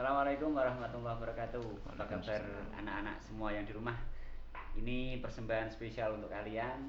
Assalamualaikum 0.00 0.56
warahmatullahi 0.56 1.12
wabarakatuh. 1.12 1.92
Apa 1.92 2.08
kabar 2.08 2.40
anak-anak 2.72 3.20
semua 3.20 3.52
yang 3.52 3.68
di 3.68 3.76
rumah? 3.76 3.92
Ini 4.72 5.20
persembahan 5.20 5.68
spesial 5.68 6.16
untuk 6.16 6.32
kalian. 6.32 6.88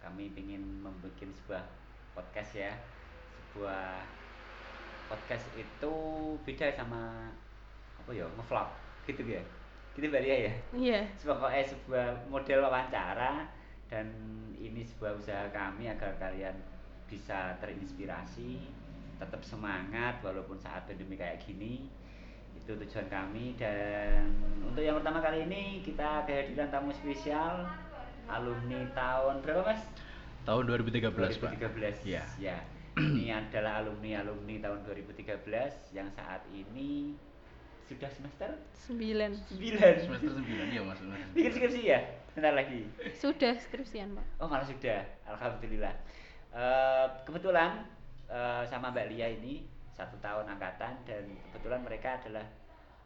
Kami 0.00 0.32
ingin 0.32 0.80
membuat 0.80 1.12
sebuah 1.20 1.60
podcast 2.16 2.56
ya. 2.56 2.72
Sebuah 3.52 4.00
podcast 5.04 5.44
itu 5.52 5.94
beda 6.48 6.72
sama 6.72 7.28
apa 8.00 8.10
ya 8.16 8.24
ngevlog 8.24 8.72
gitu 9.04 9.20
ya. 9.36 9.44
Gitu 9.92 10.08
Mbak 10.08 10.22
Lia 10.24 10.36
ya. 10.48 10.52
Iya. 10.72 11.00
Pokoknya 11.12 11.60
sebuah 11.60 12.08
model 12.32 12.64
wawancara 12.64 13.44
dan 13.84 14.08
ini 14.56 14.80
sebuah 14.80 15.12
usaha 15.12 15.44
kami 15.52 15.92
agar 15.92 16.16
kalian 16.16 16.56
bisa 17.04 17.52
terinspirasi, 17.60 18.64
tetap 19.20 19.44
semangat 19.44 20.24
walaupun 20.24 20.56
saat 20.56 20.88
pandemi 20.88 21.20
kayak 21.20 21.36
gini 21.36 22.05
itu 22.66 22.74
tujuan 22.76 23.06
kami 23.06 23.54
dan 23.54 24.26
untuk 24.60 24.82
yang 24.82 24.98
pertama 24.98 25.22
kali 25.22 25.46
ini 25.46 25.62
kita 25.80 26.26
kehadiran 26.26 26.66
tamu 26.66 26.90
spesial 26.90 27.62
alumni 28.26 28.82
tahun 28.90 29.38
berapa 29.38 29.62
mas? 29.64 29.86
Tahun 30.42 30.62
2013, 30.62 31.14
Pak. 31.38 31.62
2013 31.62 32.02
Iya. 32.02 32.22
ya 32.36 32.58
ini 32.98 33.30
adalah 33.38 33.78
alumni 33.80 34.18
alumni 34.18 34.58
tahun 34.60 34.82
2013 34.82 35.46
yang 35.92 36.10
saat 36.10 36.42
ini 36.48 37.14
sudah 37.86 38.10
semester 38.10 38.50
Sembilan. 38.74 39.30
9 39.46 40.02
Semester 40.02 40.30
9 40.34 40.42
ya, 40.68 40.82
Mas. 40.82 40.98
semester 40.98 41.30
bikin 41.32 41.50
9. 41.50 41.56
skripsi 41.56 41.80
ya 41.86 42.00
bentar 42.34 42.50
lagi 42.52 42.82
Sudah 43.14 43.54
skripsian, 43.56 44.10
Pak. 44.10 44.26
oh 44.38 44.50
malah 44.50 44.66
sudah 44.66 45.06
alhamdulillah 45.24 45.94
Eh, 46.50 47.06
kebetulan 47.22 47.84
eh, 48.26 48.64
sama 48.64 48.90
Mbak 48.90 49.06
Lia 49.12 49.28
ini 49.30 49.62
satu 49.92 50.16
tahun 50.18 50.48
angkatan 50.48 51.04
dan 51.04 51.22
kebetulan 51.46 51.80
mereka 51.80 52.16
adalah 52.16 52.44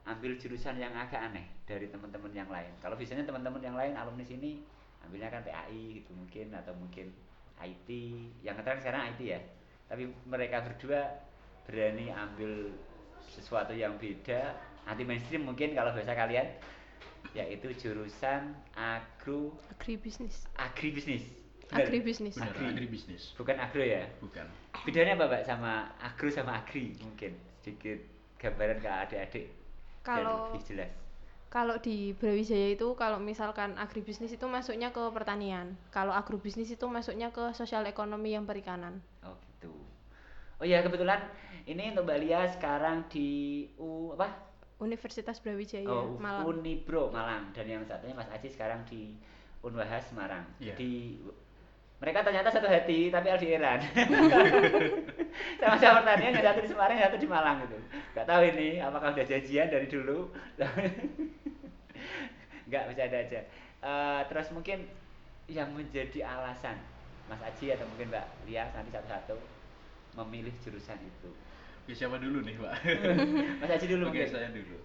ambil 0.08 0.32
jurusan 0.40 0.80
yang 0.80 0.92
agak 0.96 1.20
aneh 1.20 1.44
dari 1.68 1.86
teman-teman 1.92 2.32
yang 2.32 2.48
lain 2.48 2.72
kalau 2.80 2.96
biasanya 2.96 3.24
teman-teman 3.28 3.60
yang 3.60 3.76
lain 3.76 3.92
alumni 3.94 4.24
sini 4.24 4.64
ambilnya 5.04 5.28
kan 5.28 5.44
PAI 5.44 6.00
gitu 6.00 6.10
mungkin 6.16 6.52
atau 6.56 6.72
mungkin 6.76 7.12
IT 7.60 7.88
yang 8.40 8.56
ngetren 8.56 8.80
sekarang 8.80 9.12
IT 9.12 9.20
ya 9.20 9.40
tapi 9.86 10.08
mereka 10.24 10.64
berdua 10.64 11.04
berani 11.68 12.08
ambil 12.08 12.72
sesuatu 13.28 13.76
yang 13.76 13.94
beda 14.00 14.56
anti 14.88 15.04
mainstream 15.04 15.44
mungkin 15.44 15.76
kalau 15.76 15.92
bahasa 15.92 16.16
kalian 16.16 16.48
yaitu 17.36 17.68
jurusan 17.76 18.56
agro 18.74 19.52
Agribisnis. 19.76 20.48
agribisnis 20.56 21.24
Benar? 21.70 21.86
Agribisnis. 21.86 22.34
Agri. 22.40 22.64
agribisnis. 22.66 23.22
bukan 23.38 23.56
agro 23.60 23.84
ya 23.84 24.02
Bukan. 24.18 24.42
bedanya 24.82 25.14
apa 25.20 25.24
mbak 25.30 25.42
sama 25.46 25.92
agro 26.02 26.26
sama 26.32 26.58
agri 26.64 26.96
mungkin 26.98 27.36
sedikit 27.62 28.00
gambaran 28.40 28.80
ke 28.80 28.88
adik-adik 28.90 29.46
Kalau 30.00 30.54
jelas 30.64 30.90
kalau 31.50 31.82
di 31.82 32.14
Brawijaya 32.14 32.78
itu 32.78 32.94
kalau 32.94 33.18
misalkan 33.18 33.74
agribisnis 33.74 34.30
itu 34.30 34.46
masuknya 34.46 34.94
ke 34.94 35.02
pertanian. 35.10 35.74
Kalau 35.90 36.14
agrobisnis 36.14 36.70
itu 36.70 36.86
masuknya 36.86 37.34
ke 37.34 37.50
sosial 37.58 37.82
ekonomi 37.90 38.38
yang 38.38 38.46
perikanan. 38.46 39.02
oh 39.26 39.34
gitu 39.42 39.74
oh 40.60 40.66
ya 40.68 40.84
kebetulan 40.84 41.20
ini 41.64 41.90
untuk 41.96 42.04
mbak 42.06 42.18
Lia 42.20 42.40
sekarang 42.52 43.08
di 43.08 43.28
U 43.80 44.12
apa 44.14 44.52
Universitas 44.80 45.36
Brawijaya, 45.44 45.84
oh, 45.92 46.16
Malang. 46.16 46.44
Unibro 46.48 47.12
Malang 47.12 47.52
dan 47.52 47.68
yang 47.68 47.84
satunya 47.84 48.16
Mas 48.16 48.32
Aji 48.32 48.48
sekarang 48.48 48.80
di 48.88 49.12
Unwahas 49.60 50.08
Semarang 50.08 50.44
Iya. 50.56 50.72
jadi 50.72 51.20
mereka 52.00 52.24
ternyata 52.24 52.48
satu 52.48 52.64
hati 52.64 53.12
tapi 53.12 53.28
LDRan 53.28 53.80
sama-sama 55.60 56.00
pertanian 56.00 56.32
yang 56.32 56.46
satu 56.48 56.60
di 56.64 56.70
Semarang 56.72 56.96
yang 56.96 57.06
satu 57.12 57.20
di 57.20 57.28
Malang 57.28 57.60
gitu. 57.68 57.76
Nggak 58.16 58.26
tahu 58.26 58.42
ini 58.56 58.68
apakah 58.80 59.12
udah 59.12 59.26
janjian 59.28 59.68
dari 59.68 59.84
dulu? 59.84 60.32
Nggak 62.68 62.82
bisa 62.88 63.02
ada 63.04 63.18
aja. 63.20 63.40
Eh, 63.80 64.20
terus 64.32 64.48
mungkin 64.56 64.88
yang 65.50 65.68
menjadi 65.76 66.24
alasan 66.24 66.80
Mas 67.28 67.42
Aji 67.44 67.76
atau 67.76 67.84
mungkin 67.84 68.08
Mbak 68.08 68.26
Lia 68.48 68.64
nanti 68.72 68.90
satu-satu 68.96 69.36
memilih 70.24 70.56
jurusan 70.64 70.96
itu. 71.04 71.30
Oke, 71.84 71.92
siapa 71.92 72.16
dulu 72.16 72.42
nih, 72.42 72.56
Pak? 72.58 72.74
Mas 73.60 73.70
Aji 73.76 73.86
dulu 73.86 74.08
Oke, 74.08 74.24
mungkin. 74.24 74.30
saya 74.30 74.48
dulu. 74.48 74.78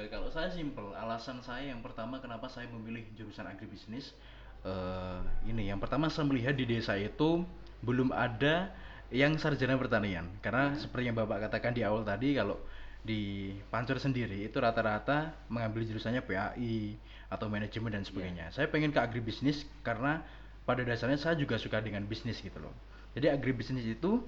Eh, 0.00 0.08
kalau 0.08 0.30
saya 0.30 0.48
simpel, 0.48 0.94
alasan 0.94 1.42
saya 1.42 1.74
yang 1.74 1.82
pertama 1.82 2.22
kenapa 2.22 2.46
saya 2.46 2.70
memilih 2.70 3.04
jurusan 3.18 3.44
agribisnis 3.44 4.14
eh 4.60 5.18
ini 5.48 5.72
yang 5.72 5.80
pertama 5.80 6.12
saya 6.12 6.28
melihat 6.28 6.52
di 6.52 6.68
desa 6.68 6.92
itu 6.98 7.44
belum 7.80 8.12
ada 8.12 8.68
yang 9.10 9.34
sarjana 9.40 9.74
pertanian 9.80 10.28
karena 10.44 10.76
seperti 10.76 11.10
yang 11.10 11.16
Bapak 11.16 11.48
katakan 11.48 11.72
di 11.74 11.82
awal 11.82 12.04
tadi 12.04 12.36
kalau 12.36 12.60
di 13.00 13.50
Pancur 13.72 13.96
sendiri 13.96 14.44
itu 14.44 14.60
rata-rata 14.60 15.32
mengambil 15.48 15.88
jurusannya 15.88 16.20
PAI 16.20 17.00
atau 17.32 17.46
manajemen 17.48 17.94
dan 17.94 18.04
sebagainya. 18.04 18.52
Saya 18.52 18.68
pengen 18.68 18.92
ke 18.92 19.00
agribisnis 19.00 19.64
karena 19.80 20.20
pada 20.68 20.84
dasarnya 20.84 21.16
saya 21.16 21.34
juga 21.38 21.56
suka 21.56 21.80
dengan 21.80 22.04
bisnis 22.04 22.38
gitu 22.44 22.60
loh. 22.60 22.74
Jadi 23.16 23.32
agribisnis 23.32 23.88
itu 23.88 24.20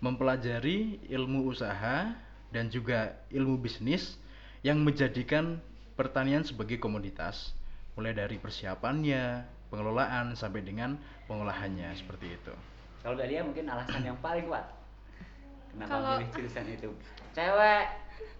mempelajari 0.00 1.04
ilmu 1.12 1.52
usaha 1.52 2.16
dan 2.50 2.72
juga 2.72 3.14
ilmu 3.28 3.60
bisnis 3.60 4.16
yang 4.64 4.80
menjadikan 4.80 5.60
pertanian 5.94 6.42
sebagai 6.42 6.80
komoditas 6.80 7.52
mulai 7.94 8.10
dari 8.10 8.40
persiapannya, 8.42 9.46
pengelolaan 9.74 10.30
sampai 10.32 10.62
dengan 10.62 10.94
pengolahannya 11.26 11.90
seperti 11.92 12.38
itu. 12.38 12.54
Kalau 13.02 13.18
Mbak 13.18 13.26
Lia 13.26 13.42
mungkin 13.42 13.66
alasan 13.66 14.06
yang 14.06 14.16
paling 14.22 14.46
kuat 14.46 14.64
kenapa 15.74 15.90
Kalau- 15.90 16.18
milih 16.22 16.30
jurusan 16.30 16.66
itu. 16.70 16.90
Cewek 17.34 17.84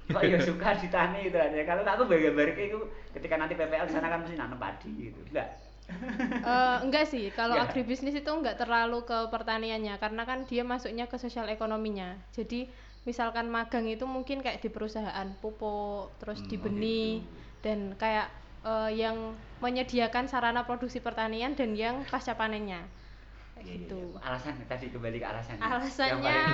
kok 0.04 0.22
ya 0.22 0.38
suka 0.38 0.70
di 0.78 0.88
tani 0.88 1.18
gitu 1.26 1.34
aja. 1.34 1.58
Kalau 1.66 1.82
aku 1.82 2.02
gambar 2.06 2.46
itu 2.54 2.78
ketika 3.10 3.34
nanti 3.34 3.58
PPL 3.58 3.90
di 3.90 3.92
sana 3.92 4.06
kan 4.06 4.22
mesti 4.22 4.38
nanam 4.38 4.56
padi 4.56 5.10
gitu. 5.10 5.18
Enggak. 5.34 5.48
Eh, 5.84 6.76
enggak 6.80 7.04
sih, 7.04 7.28
kalau 7.34 7.58
Enggak. 7.58 7.74
agribisnis 7.76 8.16
itu 8.16 8.30
enggak 8.30 8.56
terlalu 8.56 9.04
ke 9.04 9.28
pertaniannya 9.28 9.98
karena 10.00 10.22
kan 10.24 10.46
dia 10.48 10.62
masuknya 10.64 11.10
ke 11.10 11.18
sosial 11.18 11.44
ekonominya. 11.50 12.16
Jadi 12.32 12.70
misalkan 13.04 13.52
magang 13.52 13.84
itu 13.84 14.08
mungkin 14.08 14.40
kayak 14.40 14.64
di 14.64 14.72
perusahaan 14.72 15.28
pupuk, 15.44 16.08
terus 16.22 16.40
Hmm, 16.40 16.48
di 16.48 16.56
oh 16.56 16.60
benih 16.64 17.12
dan 17.60 17.92
kayak 18.00 18.32
eh, 18.64 18.90
yang 18.94 19.16
menyediakan 19.60 20.24
sarana 20.24 20.64
produksi 20.64 20.98
pertanian 20.98 21.52
dan 21.52 21.72
yang 21.72 22.02
pasca 22.04 22.32
panennya. 22.32 22.80
Kayak 23.54 23.62
Iya, 23.62 23.70
iya, 23.70 23.80
gitu. 23.86 24.00
iya. 24.10 24.20
Alasan 24.24 24.54
tadi 24.66 24.86
kembali 24.90 25.16
ke 25.16 25.26
alasannya. 25.26 25.62
Yang 25.62 25.70
Alasannya- 25.70 26.48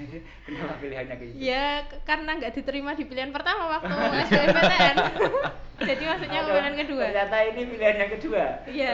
kenapa 0.44 0.74
pilihannya 0.76 1.14
ke 1.14 1.24
itu? 1.26 1.36
Ya 1.38 1.66
karena 2.02 2.30
nggak 2.34 2.52
diterima 2.52 2.90
di 2.92 3.04
pilihan 3.06 3.30
pertama 3.30 3.70
waktu 3.70 3.92
SBMPTN. 4.26 4.96
Jadi 5.80 6.04
maksudnya 6.04 6.40
Aduh, 6.42 6.48
pilihan 6.50 6.74
kedua. 6.76 7.04
Ternyata 7.06 7.36
ini 7.46 7.62
pilihan 7.64 7.96
yang 7.96 8.10
kedua. 8.12 8.44
Iya. 8.66 8.92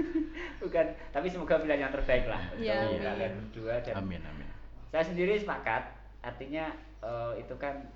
Bukan, 0.62 0.84
tapi 1.12 1.26
semoga 1.28 1.60
pilihan 1.60 1.80
yang 1.80 1.92
terbaik 1.92 2.26
lah 2.26 2.42
Iya, 2.56 2.80
untuk 2.82 2.96
amin. 2.96 3.06
kalian 3.06 3.32
berdua 3.38 3.74
dan 3.80 3.94
Amin 3.94 4.20
amin. 4.24 4.48
saya 4.88 5.04
sendiri 5.04 5.36
sepakat 5.36 5.82
artinya 6.20 6.72
eh, 6.98 7.32
itu 7.38 7.54
kan 7.54 7.86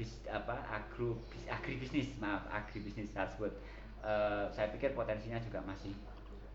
bis 0.00 0.24
apa 0.24 0.56
agro 0.64 1.20
bis, 1.28 1.44
agribisnis 1.44 2.16
maaf 2.16 2.48
agribisnis 2.48 3.12
tersebut 3.12 3.52
Eh, 4.00 4.46
saya 4.48 4.72
pikir 4.72 4.96
potensinya 4.96 5.36
juga 5.36 5.60
masih 5.60 5.92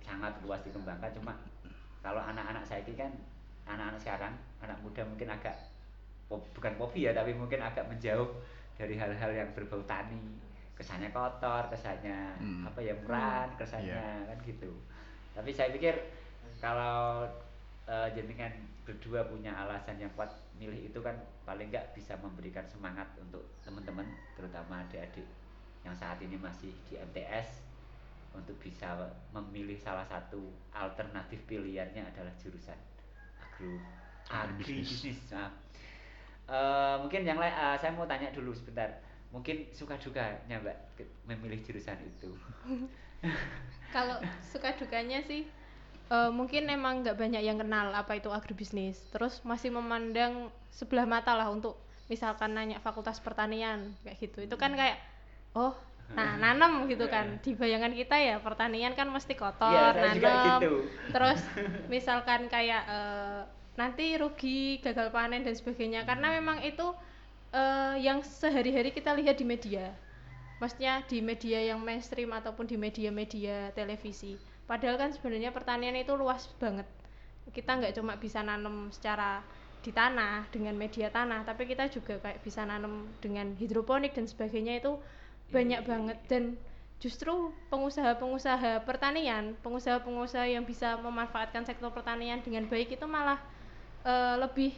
sangat 0.02 0.34
luas 0.42 0.66
dikembangkan 0.66 1.14
cuma 1.14 1.38
kalau 2.02 2.18
anak-anak 2.18 2.66
saya 2.66 2.82
ini 2.90 2.98
kan 2.98 3.14
anak-anak 3.70 4.02
sekarang 4.02 4.34
anak 4.66 4.74
muda 4.82 5.06
mungkin 5.06 5.30
agak 5.30 5.54
bukan 6.26 6.74
fobi 6.74 7.06
ya 7.06 7.14
tapi 7.14 7.38
mungkin 7.38 7.62
agak 7.62 7.86
menjauh 7.86 8.26
dari 8.82 8.98
hal-hal 8.98 9.30
yang 9.30 9.46
berbau 9.54 9.78
tani 9.86 10.42
kesannya 10.74 11.14
kotor 11.14 11.70
kesannya 11.70 12.34
Hmm. 12.42 12.66
apa 12.66 12.82
ya 12.82 12.98
murah 13.06 13.46
kesannya 13.62 13.94
Iya. 13.94 14.26
kan 14.26 14.38
gitu 14.42 14.74
tapi 15.38 15.54
saya 15.54 15.70
pikir 15.70 15.94
kalau 16.58 17.30
eh, 17.86 18.10
jenengan 18.18 18.50
berdua 18.90 19.22
punya 19.30 19.54
alasan 19.54 20.02
yang 20.02 20.10
kuat 20.18 20.34
milih 20.56 20.92
itu 20.92 21.00
kan 21.04 21.16
paling 21.44 21.68
nggak 21.70 21.92
bisa 21.92 22.16
memberikan 22.20 22.64
semangat 22.68 23.08
untuk 23.20 23.44
teman-teman 23.62 24.08
terutama 24.40 24.84
adik-adik 24.88 25.28
yang 25.84 25.94
saat 25.94 26.18
ini 26.24 26.40
masih 26.40 26.72
di 26.90 26.98
MTS 26.98 27.62
untuk 28.36 28.58
bisa 28.60 28.96
memilih 29.32 29.80
salah 29.80 30.04
satu 30.04 30.52
alternatif 30.76 31.40
pilihannya 31.48 32.04
adalah 32.04 32.34
jurusan 32.40 32.76
agro 33.40 33.80
Agribisnis. 34.26 35.22
maaf. 35.32 35.54
Eh, 36.46 36.96
mungkin 37.02 37.22
yang 37.26 37.38
lain 37.42 37.54
eh, 37.54 37.76
saya 37.78 37.94
mau 37.94 38.06
tanya 38.06 38.30
dulu 38.30 38.54
sebentar 38.54 38.90
mungkin 39.34 39.66
suka 39.74 39.98
dukanya 39.98 40.62
mbak 40.62 40.78
memilih 41.26 41.60
jurusan 41.66 41.98
itu 42.06 42.30
Kalau 43.96 44.22
suka 44.44 44.76
dukanya 44.78 45.24
sih 45.26 45.50
eh, 46.12 46.32
mungkin 46.32 46.68
emang 46.70 47.02
nggak 47.06 47.18
banyak 47.18 47.42
yang 47.42 47.58
kenal 47.58 47.92
apa 47.92 48.18
itu 48.18 48.30
agribisnis. 48.30 48.98
Terus 49.14 49.42
masih 49.42 49.74
memandang 49.74 50.50
sebelah 50.70 51.08
mata 51.08 51.34
lah 51.34 51.50
untuk 51.50 51.78
misalkan 52.06 52.54
nanya 52.54 52.78
fakultas 52.84 53.18
pertanian 53.22 53.94
kayak 54.06 54.18
gitu. 54.22 54.46
Itu 54.46 54.56
kan 54.56 54.74
kayak 54.78 54.98
oh 55.58 55.74
nah 56.14 56.38
nanam 56.38 56.86
gitu 56.86 57.10
kan. 57.10 57.42
Di 57.42 57.58
bayangan 57.58 57.94
kita 57.94 58.16
ya 58.22 58.36
pertanian 58.38 58.94
kan 58.94 59.10
mesti 59.10 59.34
kotor, 59.34 59.74
Iya, 59.74 59.98
saya 59.98 60.14
juga 60.14 60.30
nanam. 60.30 60.60
gitu. 60.62 60.74
Terus 61.10 61.42
misalkan 61.94 62.46
kayak 62.50 62.84
eh, 62.86 63.42
nanti 63.76 64.16
rugi, 64.16 64.80
gagal 64.86 65.10
panen 65.10 65.42
dan 65.42 65.56
sebagainya. 65.58 66.06
Karena 66.06 66.30
memang 66.38 66.62
itu 66.62 66.94
eh, 67.52 67.96
yang 68.06 68.22
sehari-hari 68.22 68.94
kita 68.94 69.14
lihat 69.18 69.38
di 69.42 69.46
media 69.48 69.90
maksudnya 70.56 71.04
di 71.04 71.20
media 71.20 71.60
yang 71.60 71.84
mainstream 71.84 72.32
ataupun 72.32 72.64
di 72.64 72.80
media-media 72.80 73.76
televisi 73.76 74.40
padahal 74.66 74.98
kan 74.98 75.14
sebenarnya 75.14 75.54
pertanian 75.54 75.96
itu 75.98 76.14
luas 76.18 76.50
banget. 76.58 76.86
Kita 77.54 77.78
nggak 77.78 77.94
cuma 77.98 78.18
bisa 78.18 78.42
nanam 78.42 78.90
secara 78.90 79.46
di 79.86 79.94
tanah 79.94 80.50
dengan 80.50 80.74
media 80.74 81.14
tanah 81.14 81.46
tapi 81.46 81.70
kita 81.70 81.86
juga 81.94 82.18
kayak 82.18 82.42
bisa 82.42 82.66
nanam 82.66 83.06
dengan 83.22 83.54
hidroponik 83.54 84.18
dan 84.18 84.26
sebagainya 84.26 84.82
itu 84.82 84.98
banyak 85.54 85.86
banget. 85.86 86.18
dan 86.26 86.58
justru 86.98 87.54
pengusaha-pengusaha 87.70 88.82
pertanian 88.82 89.54
pengusaha-pengusaha 89.62 90.50
yang 90.50 90.66
bisa 90.66 90.98
memanfaatkan 90.98 91.70
sektor 91.70 91.94
pertanian 91.94 92.42
dengan 92.42 92.66
baik 92.66 92.98
itu 92.98 93.06
malah 93.06 93.38
eh, 94.02 94.42
lebih 94.42 94.74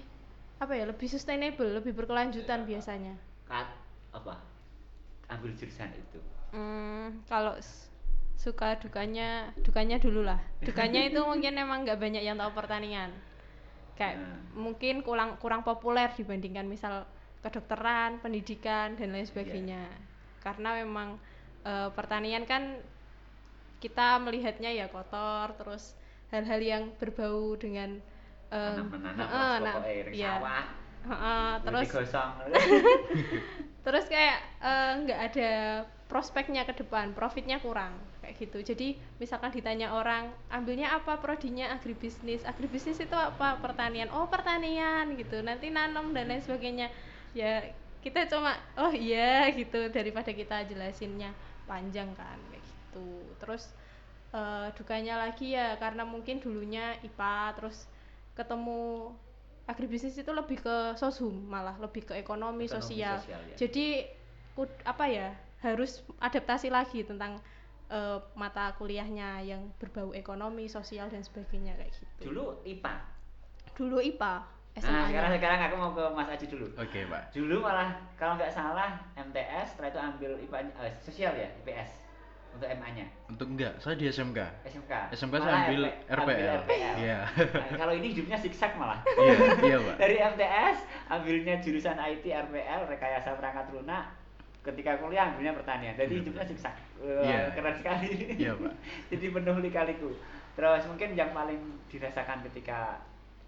apa 0.60 0.76
ya 0.76 0.84
lebih 0.90 1.08
sustainable 1.08 1.70
lebih 1.80 1.96
berkelanjutan 1.96 2.68
biasanya. 2.68 3.16
Kat 3.48 3.70
apa? 4.12 4.44
Ambil 5.32 5.56
jurusan 5.56 5.94
itu. 5.96 6.20
Hmm, 6.52 7.22
kalau 7.32 7.56
suka 8.38 8.78
dukanya 8.78 9.50
dukanya 9.66 9.98
dulu 9.98 10.22
lah 10.22 10.38
dukanya 10.62 11.10
itu 11.10 11.20
mungkin 11.26 11.58
emang 11.58 11.84
nggak 11.84 11.98
banyak 11.98 12.22
yang 12.22 12.38
tahu 12.38 12.54
pertanian 12.54 13.10
kayak 13.98 14.22
Nah. 14.22 14.38
mungkin 14.54 15.02
kurang 15.02 15.42
kurang 15.42 15.66
populer 15.66 16.06
dibandingkan 16.14 16.70
misal 16.70 17.10
kedokteran 17.42 18.22
pendidikan 18.22 18.94
dan 18.94 19.10
lain 19.10 19.26
Iya. 19.26 19.30
sebagainya 19.34 19.84
karena 20.46 20.78
memang 20.86 21.18
eh, 21.66 21.90
pertanian 21.98 22.46
kan 22.46 22.78
kita 23.82 24.22
melihatnya 24.22 24.70
ya 24.74 24.86
kotor 24.90 25.54
terus 25.58 25.98
hal-hal 26.30 26.62
yang 26.62 26.84
berbau 27.02 27.58
dengan 27.58 27.98
menanam 28.48 29.28
nah, 29.66 29.76
iya. 30.14 30.40
sawah 30.40 30.66
terus 31.66 31.90
terus 33.86 34.06
kayak 34.08 34.38
eh, 34.62 34.92
nggak 35.04 35.20
ada 35.34 35.50
prospeknya 36.08 36.64
ke 36.70 36.74
depan 36.80 37.12
profitnya 37.18 37.60
kurang 37.60 37.98
kayak 38.28 38.44
gitu. 38.44 38.60
Jadi 38.60 39.00
misalkan 39.24 39.56
ditanya 39.56 39.96
orang 39.96 40.28
ambilnya 40.52 40.92
apa? 40.92 41.16
Prodinya 41.24 41.72
agribisnis. 41.72 42.44
Agribisnis 42.44 43.00
itu 43.00 43.16
apa? 43.16 43.56
Pertanian. 43.64 44.12
Oh 44.12 44.28
pertanian 44.28 45.16
gitu. 45.16 45.40
Nanti 45.40 45.72
nanam 45.72 46.12
dan 46.12 46.28
lain 46.28 46.44
sebagainya. 46.44 46.92
Ya 47.32 47.64
kita 48.04 48.28
cuma 48.28 48.60
oh 48.76 48.92
iya 48.92 49.48
gitu 49.56 49.88
daripada 49.88 50.36
kita 50.36 50.68
jelasinnya 50.68 51.32
panjang 51.64 52.12
kan 52.20 52.36
kayak 52.52 52.64
gitu. 52.68 53.24
Terus 53.40 53.72
eh, 54.36 54.68
dukanya 54.76 55.24
lagi 55.24 55.56
ya 55.56 55.80
karena 55.80 56.04
mungkin 56.04 56.44
dulunya 56.44 57.00
IPA 57.08 57.56
terus 57.56 57.88
ketemu 58.36 59.16
agribisnis 59.68 60.16
itu 60.16 60.32
lebih 60.32 60.64
ke 60.64 60.96
sosum 61.00 61.48
malah 61.48 61.76
lebih 61.80 62.08
ke 62.08 62.14
ekonomi, 62.16 62.68
Ekonomi, 62.68 62.76
sosial. 62.76 63.20
sosial, 63.20 63.42
ya. 63.52 63.56
Jadi 63.56 63.88
apa 64.88 65.06
ya 65.06 65.30
harus 65.62 66.02
adaptasi 66.22 66.70
lagi 66.70 67.02
tentang 67.04 67.42
eh, 67.90 68.18
mata 68.34 68.72
kuliahnya 68.74 69.42
yang 69.42 69.72
berbau 69.76 70.12
ekonomi, 70.12 70.66
sosial 70.66 71.08
dan 71.08 71.20
sebagainya 71.20 71.74
kayak 71.74 71.92
gitu. 71.92 72.06
dulu 72.26 72.44
IPA 72.64 72.96
Dulu 73.74 73.98
IPA, 74.00 74.34
nah 74.74 74.82
SMA. 74.82 75.06
sekarang 75.08 75.32
sekarang 75.34 75.60
aku 75.64 75.76
mau 75.76 75.92
ke 75.92 76.04
Mas 76.12 76.28
Aji 76.28 76.46
dulu 76.48 76.66
Oke, 76.76 77.06
Pak. 77.06 77.24
dulu 77.32 77.56
malah 77.60 77.90
kalau 78.16 78.34
nggak 78.36 78.50
salah 78.50 78.98
MTS 79.14 79.74
setelah 79.74 79.90
itu 79.90 80.00
ambil 80.00 80.32
IPA 80.40 80.58
eh, 80.80 80.94
sosial 81.00 81.34
ya 81.34 81.50
IPS 81.58 82.10
untuk 82.50 82.74
MA 82.74 82.90
nya 82.92 83.06
Untuk 83.28 83.48
enggak, 83.48 83.78
saya 83.78 83.94
di 83.94 84.06
SMK. 84.08 84.40
SMK 84.66 85.14
SMK 85.14 85.34
saya 85.36 85.46
Malah 85.46 85.62
ambil 85.64 85.82
RP- 85.86 86.10
RPL. 86.10 86.58
RPL. 86.60 86.96
Iya. 86.98 87.20
Nah, 87.54 87.78
kalau 87.78 87.94
ini 87.94 88.08
hidupnya 88.10 88.34
zigzag 88.36 88.74
malah 88.74 88.98
Iya, 89.06 89.36
iya, 89.62 89.78
Pak. 89.80 89.96
dari 90.02 90.18
MTS 90.18 90.78
ambilnya 91.08 91.56
jurusan 91.58 91.96
IT 91.96 92.26
RPL 92.26 92.82
rekayasa 92.88 93.30
perangkat 93.32 93.70
lunak 93.70 94.10
ketika 94.68 95.00
kuliah 95.00 95.32
ambilnya 95.32 95.56
pertanian 95.56 95.96
jadi 95.96 96.12
Iya, 96.12 96.20
hidupnya 96.22 96.46
zigzag 96.46 96.76
Wah, 97.00 97.24
Iya. 97.24 97.40
keren 97.56 97.76
sekali 97.80 98.10
Iya, 98.36 98.52
Pak. 98.60 98.74
jadi 99.16 99.26
penuh 99.32 99.58
lika-liku 99.64 100.10
terus 100.58 100.84
mungkin 100.90 101.10
yang 101.14 101.32
paling 101.32 101.62
dirasakan 101.88 102.42
ketika 102.52 103.00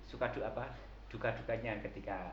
suka 0.05 0.29
du 0.31 0.39
apa 0.41 0.65
duka 1.09 1.33
dukanya 1.35 1.73
ketika 1.81 2.29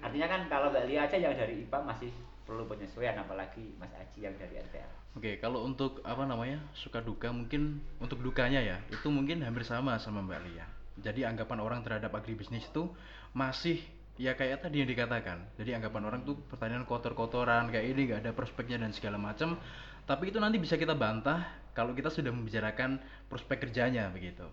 artinya 0.00 0.28
kan 0.28 0.40
kalau 0.48 0.68
Mbak 0.72 0.84
Lia 0.88 1.08
aja 1.08 1.16
yang 1.16 1.32
dari 1.32 1.64
IPA 1.64 1.78
masih 1.84 2.12
perlu 2.44 2.64
penyesuaian 2.64 3.16
apalagi 3.16 3.76
Mas 3.76 3.92
Aji 3.92 4.24
yang 4.24 4.34
dari 4.36 4.60
RPL 4.60 4.90
Oke, 5.10 5.42
kalau 5.42 5.66
untuk 5.66 5.98
apa 6.06 6.22
namanya 6.22 6.62
suka 6.70 7.02
duka 7.02 7.34
mungkin 7.34 7.82
untuk 7.98 8.22
dukanya 8.22 8.62
ya 8.62 8.76
itu 8.94 9.10
mungkin 9.10 9.42
hampir 9.42 9.66
sama 9.66 9.98
sama 9.98 10.22
Mbak 10.22 10.40
Lia. 10.46 10.62
Jadi 11.02 11.26
anggapan 11.26 11.58
orang 11.58 11.80
terhadap 11.82 12.14
agribisnis 12.14 12.62
itu 12.70 12.86
masih 13.34 13.82
ya 14.20 14.36
kayak 14.36 14.60
tadi 14.60 14.84
yang 14.84 14.90
dikatakan. 14.92 15.56
Jadi 15.56 15.72
anggapan 15.72 16.02
orang 16.04 16.20
tuh 16.28 16.36
pertanian 16.44 16.84
kotor-kotoran 16.84 17.72
kayak 17.72 17.86
ini 17.96 18.00
nggak 18.12 18.20
ada 18.28 18.32
prospeknya 18.36 18.76
dan 18.76 18.92
segala 18.92 19.16
macam. 19.16 19.56
Tapi 20.04 20.28
itu 20.28 20.36
nanti 20.36 20.60
bisa 20.60 20.76
kita 20.76 20.92
bantah 20.92 21.72
kalau 21.72 21.96
kita 21.96 22.12
sudah 22.12 22.28
membicarakan 22.28 23.00
prospek 23.32 23.64
kerjanya 23.64 24.12
begitu. 24.12 24.44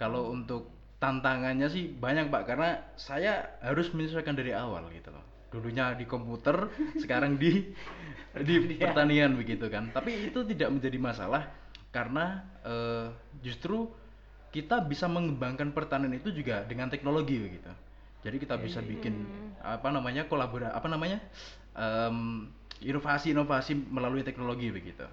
Kalau 0.00 0.32
untuk 0.32 0.72
tantangannya 0.96 1.68
sih 1.68 1.92
banyak 1.92 2.32
Pak 2.32 2.42
karena 2.48 2.80
saya 2.96 3.60
harus 3.60 3.92
menyesuaikan 3.92 4.32
dari 4.32 4.56
awal 4.56 4.88
gitu 4.96 5.12
loh. 5.12 5.24
Dulunya 5.52 5.92
di 5.92 6.08
komputer, 6.08 6.72
sekarang 7.02 7.36
di 7.36 7.68
di 8.32 8.54
pertanian 8.80 9.36
begitu 9.36 9.68
kan. 9.68 9.92
Tapi 9.92 10.32
itu 10.32 10.40
tidak 10.48 10.72
menjadi 10.72 10.96
masalah 10.96 11.52
karena 11.92 12.48
eh, 12.64 13.12
justru 13.44 13.92
kita 14.56 14.80
bisa 14.88 15.04
mengembangkan 15.04 15.76
pertanian 15.76 16.16
itu 16.16 16.32
juga 16.32 16.64
dengan 16.64 16.88
teknologi 16.88 17.36
begitu. 17.36 17.68
Jadi 18.26 18.36
kita 18.42 18.58
bisa 18.58 18.82
bikin 18.82 19.14
apa 19.62 19.86
namanya 19.94 20.26
kolabora 20.26 20.74
apa 20.74 20.90
namanya 20.90 21.22
em, 21.78 22.50
inovasi-inovasi 22.82 23.86
melalui 23.88 24.26
teknologi 24.26 24.74
begitu. 24.74 25.06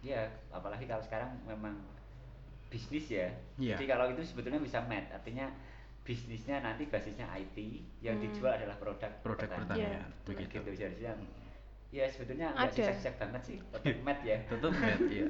Iya, 0.00 0.32
apalagi 0.48 0.88
kalau 0.88 1.02
sekarang 1.04 1.36
memang 1.44 1.76
bisnis 2.72 3.12
ya. 3.12 3.28
Iya. 3.60 3.76
Jadi 3.76 3.84
kalau 3.86 4.08
itu 4.10 4.22
sebetulnya 4.24 4.58
bisa 4.58 4.80
match, 4.88 5.12
artinya 5.12 5.52
bisnisnya 6.06 6.62
nanti 6.62 6.86
basisnya 6.86 7.26
IT, 7.34 7.56
yang 8.00 8.16
Hmm. 8.18 8.24
dijual 8.30 8.54
adalah 8.54 8.78
produk 8.78 9.10
Produk 9.26 9.50
pertanian, 9.50 10.06
Kan 10.06 10.10
begitu. 10.26 10.62
Gitu 10.62 10.72
jadi 10.78 11.18
ya 11.94 12.04
sebetulnya 12.10 12.50
nggak 12.54 12.72
Ada. 12.74 12.84
sisek 12.92 13.14
banget 13.18 13.42
sih, 13.46 13.56
produk 13.70 13.96
match 14.02 14.22
ya. 14.26 14.38
Tetap 14.50 14.72
net, 14.74 15.00
iya. 15.06 15.28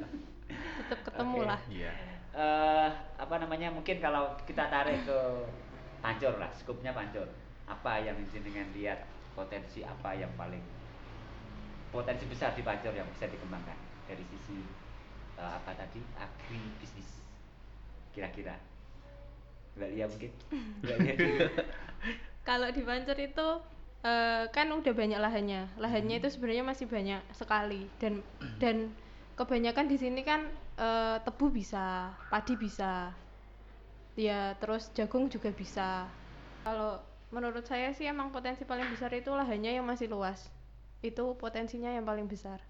Tetap 0.81 1.00
ketemu 1.05 1.38
Oke. 1.43 1.49
lah. 1.49 1.61
Iya. 1.69 1.93
eh 2.37 2.90
apa 3.17 3.40
namanya 3.40 3.73
mungkin 3.73 3.96
kalau 3.96 4.37
kita 4.44 4.69
tarik 4.69 5.08
ke 5.08 5.19
pancur 6.06 6.38
lah, 6.38 6.50
skupnya 6.55 6.94
pancur. 6.94 7.26
Apa 7.67 7.99
yang 7.99 8.14
jenengan 8.31 8.70
lihat 8.70 9.03
potensi 9.35 9.82
apa 9.82 10.14
yang 10.14 10.31
paling 10.38 10.62
potensi 11.91 12.31
besar 12.31 12.54
di 12.54 12.62
pancur 12.62 12.95
yang 12.95 13.11
bisa 13.11 13.26
dikembangkan 13.26 13.75
dari 14.07 14.23
sisi 14.31 14.62
eh, 15.35 15.52
apa 15.59 15.75
tadi 15.75 15.99
agri 16.14 16.62
bisnis 16.78 17.26
kira-kira 18.14 18.54
Mbak 19.76 19.90
Lia 19.92 20.07
mungkin 20.09 20.33
Mbak 20.81 20.97
Lia 21.04 21.14
dulu. 21.19 21.38
Kalau 22.49 22.69
di 22.71 22.83
Pancur 22.87 23.19
itu 23.19 23.49
eh, 24.07 24.45
kan 24.49 24.66
udah 24.73 24.95
banyak 24.95 25.21
lahannya. 25.21 25.69
Lahannya 25.76 26.16
itu 26.23 26.28
sebenarnya 26.33 26.64
masih 26.64 26.87
banyak 26.88 27.21
sekali 27.35 27.90
dan 28.00 28.23
dan 28.62 28.95
kebanyakan 29.37 29.90
di 29.90 29.97
sini 30.00 30.23
kan 30.25 30.49
eh, 30.81 31.19
tebu 31.21 31.52
bisa, 31.52 32.14
padi 32.33 32.54
bisa. 32.57 33.12
Ya, 34.16 34.56
terus 34.58 34.88
jagung 34.96 35.28
juga 35.28 35.52
bisa. 35.52 36.08
Kalau 36.64 36.99
menurut 37.30 37.68
saya 37.68 37.92
sih 37.92 38.08
emang 38.08 38.32
potensi 38.32 38.64
paling 38.64 38.88
besar 38.88 39.12
itu 39.12 39.28
lahannya 39.30 39.76
yang 39.76 39.85
masih 39.85 40.08
luas. 40.08 40.49
Itu 41.04 41.37
potensinya 41.37 41.92
yang 41.92 42.08
paling 42.08 42.26
besar. 42.26 42.64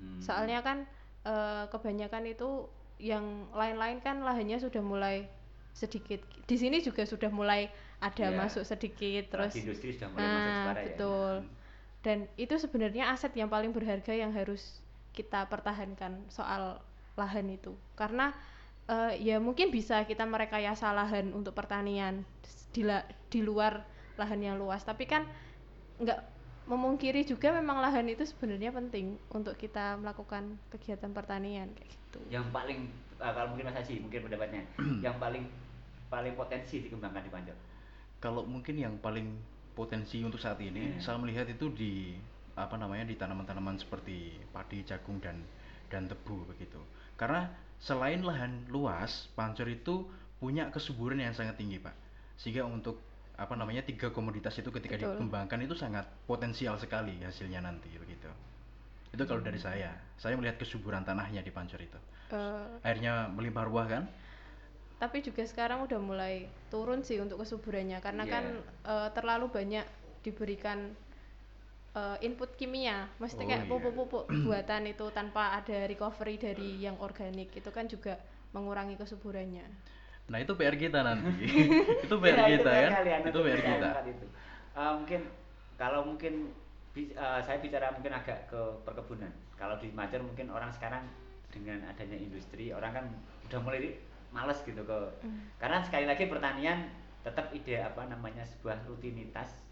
Hmm. 0.00 0.18
Soalnya 0.24 0.64
kan 0.64 0.88
eh, 1.28 1.64
kebanyakan 1.68 2.24
itu 2.24 2.66
yang 2.98 3.46
lain-lain 3.54 4.00
kan 4.02 4.24
lahannya 4.24 4.58
sudah 4.58 4.80
mulai 4.82 5.28
sedikit. 5.76 6.18
Di 6.48 6.56
sini 6.58 6.80
juga 6.82 7.04
sudah 7.06 7.30
mulai 7.30 7.68
ada 8.00 8.30
Iya. 8.30 8.38
masuk 8.38 8.62
sedikit 8.64 9.28
terus 9.30 9.52
Apalagi 9.54 9.62
industri 9.66 9.88
sudah 9.94 10.08
mulai 10.10 10.26
masuk 10.26 10.46
Nah, 10.48 10.62
suara 10.64 10.80
ya. 10.80 10.86
betul. 10.88 11.34
Dan 12.00 12.18
itu 12.40 12.54
sebenarnya 12.56 13.04
aset 13.12 13.34
yang 13.36 13.50
paling 13.50 13.74
berharga 13.74 14.14
yang 14.14 14.32
harus 14.32 14.80
kita 15.12 15.46
pertahankan 15.50 16.24
soal 16.30 16.78
lahan 17.18 17.46
itu. 17.50 17.74
Karena 17.94 18.30
eh, 18.94 19.12
ya 19.28 19.36
mungkin 19.46 19.68
bisa 19.76 19.96
kita 20.10 20.24
merekayasa 20.34 20.86
lahan 21.00 21.26
untuk 21.38 21.52
pertanian 21.60 22.24
di, 22.74 22.82
la- 22.88 23.06
di 23.32 23.40
luar 23.48 23.72
lahan 24.20 24.40
yang 24.42 24.56
luas, 24.62 24.82
tapi 24.90 25.04
kan 25.12 25.22
nggak 26.02 26.20
memungkiri 26.68 27.22
juga 27.24 27.48
memang 27.60 27.78
lahan 27.84 28.06
itu 28.12 28.24
sebenarnya 28.28 28.70
penting 28.78 29.16
untuk 29.32 29.54
kita 29.56 29.96
melakukan 30.02 30.44
kegiatan 30.72 31.12
pertanian 31.18 31.68
kayak 31.76 31.90
gitu. 31.96 32.20
yang 32.28 32.46
paling 32.52 32.88
eh, 33.20 33.32
kalau 33.32 33.48
mungkin 33.52 33.66
Mas 33.68 33.76
Haji 33.80 33.94
mungkin 34.04 34.20
pendapatnya 34.26 34.62
yang 35.06 35.16
paling 35.22 35.44
paling 36.12 36.34
potensi 36.36 36.80
dikembangkan 36.84 37.22
di 37.24 37.30
pancur 37.32 37.58
Kalau 38.18 38.42
mungkin 38.46 38.76
yang 38.80 38.94
paling 38.98 39.28
potensi 39.78 40.22
untuk 40.26 40.40
saat 40.42 40.58
ini 40.60 40.98
Hmm. 40.98 41.02
saya 41.02 41.16
melihat 41.22 41.46
itu 41.50 41.70
di 41.70 42.18
apa 42.58 42.74
namanya 42.74 43.06
di 43.06 43.14
tanaman-tanaman 43.14 43.78
seperti 43.78 44.42
padi, 44.50 44.82
jagung 44.82 45.22
dan 45.22 45.46
dan 45.92 46.10
tebu 46.10 46.42
begitu. 46.50 46.82
Karena 47.14 47.46
selain 47.78 48.20
lahan 48.22 48.66
luas, 48.68 49.30
pancur 49.34 49.66
itu 49.66 50.06
punya 50.38 50.70
kesuburan 50.70 51.18
yang 51.18 51.34
sangat 51.34 51.58
tinggi, 51.58 51.78
Pak. 51.82 51.94
Sehingga 52.38 52.62
untuk 52.66 53.02
apa 53.38 53.54
namanya 53.54 53.86
tiga 53.86 54.10
komoditas 54.10 54.58
itu 54.58 54.66
ketika 54.74 54.98
Betul. 54.98 55.14
dikembangkan 55.14 55.62
itu 55.62 55.78
sangat 55.78 56.02
potensial 56.26 56.74
sekali 56.74 57.22
hasilnya 57.22 57.62
nanti 57.62 57.86
begitu 57.94 58.26
itu 59.14 59.22
kalau 59.30 59.38
dari 59.38 59.62
saya 59.62 59.94
saya 60.18 60.34
melihat 60.34 60.58
kesuburan 60.58 61.06
tanahnya 61.06 61.40
di 61.40 61.54
Pancor 61.54 61.78
itu 61.78 61.94
Eh, 62.34 62.66
airnya 62.82 63.30
melimpah 63.30 63.62
ruah 63.64 63.86
kan 63.86 64.02
tapi 64.98 65.22
juga 65.22 65.46
sekarang 65.46 65.86
udah 65.86 66.02
mulai 66.02 66.50
turun 66.68 67.06
sih 67.06 67.22
untuk 67.22 67.38
kesuburannya 67.40 68.02
karena 68.02 68.26
Iya. 68.26 68.32
kan 68.34 68.44
eh, 68.84 69.08
terlalu 69.14 69.46
banyak 69.54 69.86
diberikan 70.26 70.90
eh, 71.98 72.16
input 72.26 72.50
kimia, 72.54 72.98
mesti 73.18 73.42
Oh, 73.42 73.48
kayak 73.48 73.62
iya. 73.62 73.70
pupuk-pupuk 73.70 74.24
buatan 74.46 74.82
itu 74.86 75.06
tanpa 75.10 75.42
ada 75.58 75.76
recovery 75.86 76.36
dari 76.38 76.70
yang 76.78 76.96
organik 76.98 77.50
itu 77.52 77.70
kan 77.70 77.84
juga 77.86 78.14
mengurangi 78.54 78.94
kesuburannya. 78.96 79.66
nah 80.28 80.38
itu 80.38 80.52
PR 80.54 80.76
kita 80.76 81.00
nanti 81.00 81.44
itu 82.04 82.14
PR 82.20 82.38
Ya, 82.38 82.46
kita 82.52 82.70
PR 82.70 82.84
kan 82.84 82.92
kalian, 83.00 83.20
itu 83.32 83.38
PR 83.40 83.60
kita 83.64 83.88
itu. 84.06 84.26
Eh, 84.76 84.92
mungkin 84.94 85.20
kalau 85.74 86.00
mungkin 86.04 86.34
bi- 86.92 87.14
eh, 87.14 87.40
saya 87.42 87.58
bicara 87.58 87.90
mungkin 87.90 88.12
agak 88.12 88.38
ke 88.46 88.60
perkebunan. 88.84 89.32
Kalau 89.56 89.74
di 89.76 89.88
Macer 89.90 90.20
mungkin 90.22 90.52
orang 90.52 90.70
sekarang 90.70 91.02
dengan 91.48 91.80
adanya 91.88 92.14
industri 92.14 92.70
orang 92.70 92.92
kan 92.92 93.04
udah 93.48 93.60
mulai 93.64 93.96
males 94.28 94.60
gitu 94.62 94.84
ke 94.84 94.98
Mm. 95.24 95.40
karena 95.56 95.80
sekali 95.80 96.04
lagi 96.04 96.28
pertanian 96.28 96.92
tetap 97.24 97.48
ide 97.50 97.80
apa 97.80 98.04
namanya 98.04 98.44
sebuah 98.44 98.84
rutinitas 98.84 99.64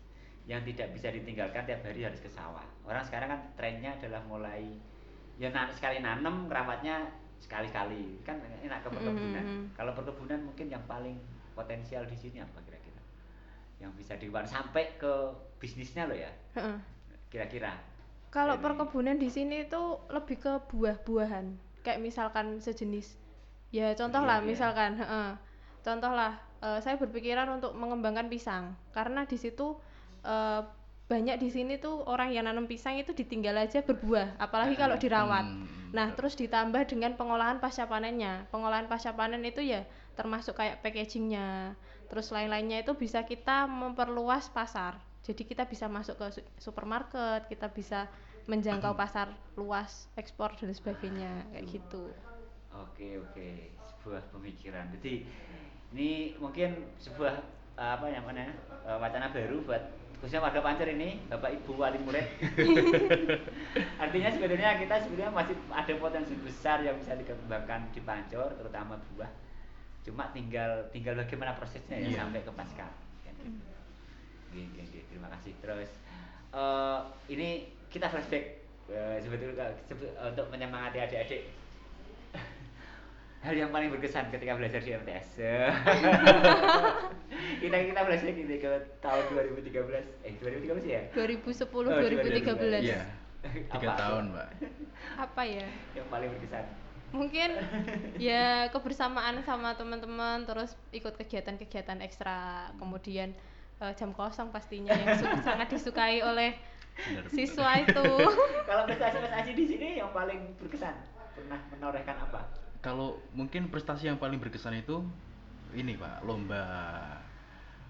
yang 0.46 0.62
tidak 0.62 0.94
bisa 0.94 1.10
ditinggalkan 1.10 1.66
tiap 1.66 1.82
hari 1.82 2.06
harus 2.06 2.22
ke 2.22 2.30
sawah. 2.30 2.62
Orang 2.86 3.02
sekarang 3.02 3.28
kan 3.34 3.40
trennya 3.58 3.90
adalah 3.98 4.22
mulai 4.30 4.78
ya 5.36 5.50
nan- 5.50 5.74
sekali 5.74 5.98
nanem 6.00 6.46
keramatnya 6.46 7.10
sekali-kali 7.42 8.22
kan 8.22 8.38
enak 8.62 8.80
ke 8.80 8.88
perkebunan. 8.88 9.44
Mhm. 9.44 9.64
Kalau 9.74 9.92
perkebunan 9.92 10.40
mungkin 10.46 10.70
yang 10.70 10.80
paling 10.86 11.18
potensial 11.52 12.06
di 12.06 12.16
sini 12.16 12.38
apa 12.40 12.62
kira-kira? 12.62 13.02
Yang 13.82 13.92
bisa 14.00 14.14
diwan 14.16 14.46
sampai 14.46 14.96
ke 14.96 15.12
bisnisnya 15.60 16.08
loh 16.08 16.16
ya, 16.16 16.30
kira-kira. 17.28 17.76
Kalau 18.32 18.56
perkebunan 18.60 19.16
di 19.16 19.28
sini 19.28 19.64
itu 19.64 19.82
lebih 20.12 20.36
ke 20.40 20.52
buah-buahan, 20.68 21.46
kayak 21.80 22.00
misalkan 22.00 22.60
sejenis, 22.60 23.16
ya 23.72 23.92
contoh 23.96 24.20
Iya, 24.24 24.28
lah, 24.28 24.38
iya. 24.40 24.46
misalkan, 24.48 24.92
heeh. 25.00 25.28
contoh 25.80 26.12
lah, 26.12 26.36
eh, 26.60 26.80
saya 26.84 27.00
berpikiran 27.00 27.48
untuk 27.56 27.72
mengembangkan 27.72 28.28
pisang, 28.28 28.76
karena 28.92 29.24
di 29.24 29.40
situ 29.40 29.76
eh, 30.34 30.60
banyak 31.12 31.36
di 31.38 31.48
sini 31.54 31.74
tuh 31.84 32.02
orang 32.12 32.28
yang 32.34 32.44
nanam 32.50 32.66
pisang 32.72 32.98
itu 33.02 33.12
ditinggal 33.20 33.56
aja 33.64 33.78
berbuah, 33.88 34.28
apalagi 34.44 34.74
kalau 34.82 34.96
dirawat. 35.04 35.46
Hmm, 35.46 35.94
Nah, 35.96 36.08
terus 36.18 36.34
ditambah 36.42 36.82
dengan 36.92 37.12
pengolahan 37.20 37.58
pasca 37.62 37.84
panennya. 37.92 38.34
Pengolahan 38.52 38.90
pasca 38.90 39.14
panen 39.18 39.42
itu 39.46 39.62
ya 39.62 39.86
termasuk 40.18 40.54
kayak 40.60 40.82
packagingnya, 40.82 41.48
terus 42.10 42.26
lain-lainnya 42.34 42.78
itu 42.84 42.92
bisa 42.98 43.20
kita 43.22 43.70
memperluas 43.70 44.50
pasar. 44.50 44.98
Jadi 45.26 45.42
kita 45.50 45.64
bisa 45.72 45.86
masuk 45.96 46.14
ke 46.20 46.26
su- 46.42 46.50
supermarket, 46.58 47.46
kita 47.52 47.66
bisa 47.70 48.00
menjangkau 48.50 48.92
pasar 48.98 49.28
luas, 49.60 50.10
ekspor 50.18 50.50
dan 50.58 50.70
sebagainya 50.74 51.46
kayak 51.54 51.66
gitu. 51.70 52.04
Oke 52.74 53.16
oke, 53.22 53.48
sebuah 53.80 54.22
pemikiran. 54.34 54.92
Jadi 54.98 55.24
ini 55.94 56.36
mungkin 56.42 56.92
sebuah 57.00 57.34
apa 57.76 58.06
yang 58.08 58.24
mana 58.28 58.52
eh, 58.84 58.98
wacana 59.00 59.32
baru 59.32 59.62
buat 59.64 59.82
khususnya 60.26 60.42
warga 60.42 60.58
Pancer 60.58 60.90
ini, 60.90 61.22
Bapak 61.30 61.54
Ibu 61.54 61.78
wali 61.78 62.02
murid. 62.02 62.26
Artinya 64.02 64.26
sebenarnya 64.26 64.74
kita 64.82 64.98
sebenarnya 64.98 65.30
masih 65.30 65.54
ada 65.70 65.94
potensi 66.02 66.34
besar 66.42 66.82
yang 66.82 66.98
bisa 66.98 67.14
dikembangkan 67.14 67.94
di 67.94 68.02
Pancor, 68.02 68.50
terutama 68.58 68.98
buah. 69.14 69.30
Cuma 70.02 70.26
tinggal 70.34 70.90
tinggal 70.90 71.14
bagaimana 71.14 71.54
prosesnya 71.54 72.02
ya 72.02 72.10
Iya. 72.10 72.18
sampai 72.26 72.42
ke 72.42 72.50
pasca. 72.58 72.90
Gitu. 73.22 73.46
Terima 75.06 75.30
kasih. 75.30 75.54
Terus 75.62 75.94
eh, 76.50 76.98
ini 77.30 77.70
kita 77.86 78.10
flashback 78.10 78.66
eh, 78.90 79.22
sebetulnya 79.22 79.78
sebe- 79.86 80.10
untuk 80.10 80.50
menyemangati 80.50 81.06
adik-adik 81.06 81.46
hal 83.38 83.54
yang 83.54 83.70
paling 83.70 83.88
berkesan 83.88 84.28
ketika 84.28 84.52
belajar 84.52 84.80
di 84.80 84.90
MTS. 84.92 85.28
kita 87.56 87.76
kita 87.84 88.00
flashback 88.02 88.36
ini 88.36 88.56
ke 88.58 88.70
tahun 88.98 89.22
2013 89.30 89.72
eh 90.22 90.32
2013 90.36 90.82
ya 90.84 91.02
2010 91.12 91.62
Oh, 91.66 91.82
2013. 91.84 92.82
iya 92.82 93.02
tiga 93.70 93.94
tahun 93.94 94.32
mbak 94.32 94.48
Apa 95.16 95.42
ya? 95.42 95.66
yang 95.94 96.06
paling 96.08 96.28
berkesan 96.28 96.66
Mungkin 97.14 97.50
ya 98.28 98.66
kebersamaan 98.68 99.40
sama 99.40 99.72
teman-teman 99.72 100.42
terus 100.42 100.74
ikut 100.90 101.14
kegiatan-kegiatan 101.14 102.02
ekstra, 102.02 102.36
kemudian 102.76 103.30
eh, 103.78 103.92
jam 103.94 104.10
kosong 104.10 104.50
pastinya 104.50 104.92
yang 104.92 105.14
sangat 105.46 105.70
disukai 105.70 106.20
oleh 106.20 106.58
Benar, 106.96 107.22
benar. 107.22 107.30
siswa 107.30 107.70
itu. 107.78 108.04
kalau 108.64 108.82
prestasi-prestasi 108.84 109.50
di 109.52 109.64
sini 109.66 109.88
yang 109.96 110.10
paling 110.10 110.56
berkesan 110.56 110.96
pernah 111.30 111.60
menorehkan 111.70 112.16
apa 112.18 112.40
kalau 112.86 113.08
mungkin 113.34 113.66
prestasi 113.66 114.06
yang 114.06 114.18
paling 114.22 114.38
berkesan 114.38 114.78
itu 114.78 115.02
ini 115.74 115.98
pak 115.98 116.22
lomba 116.22 116.62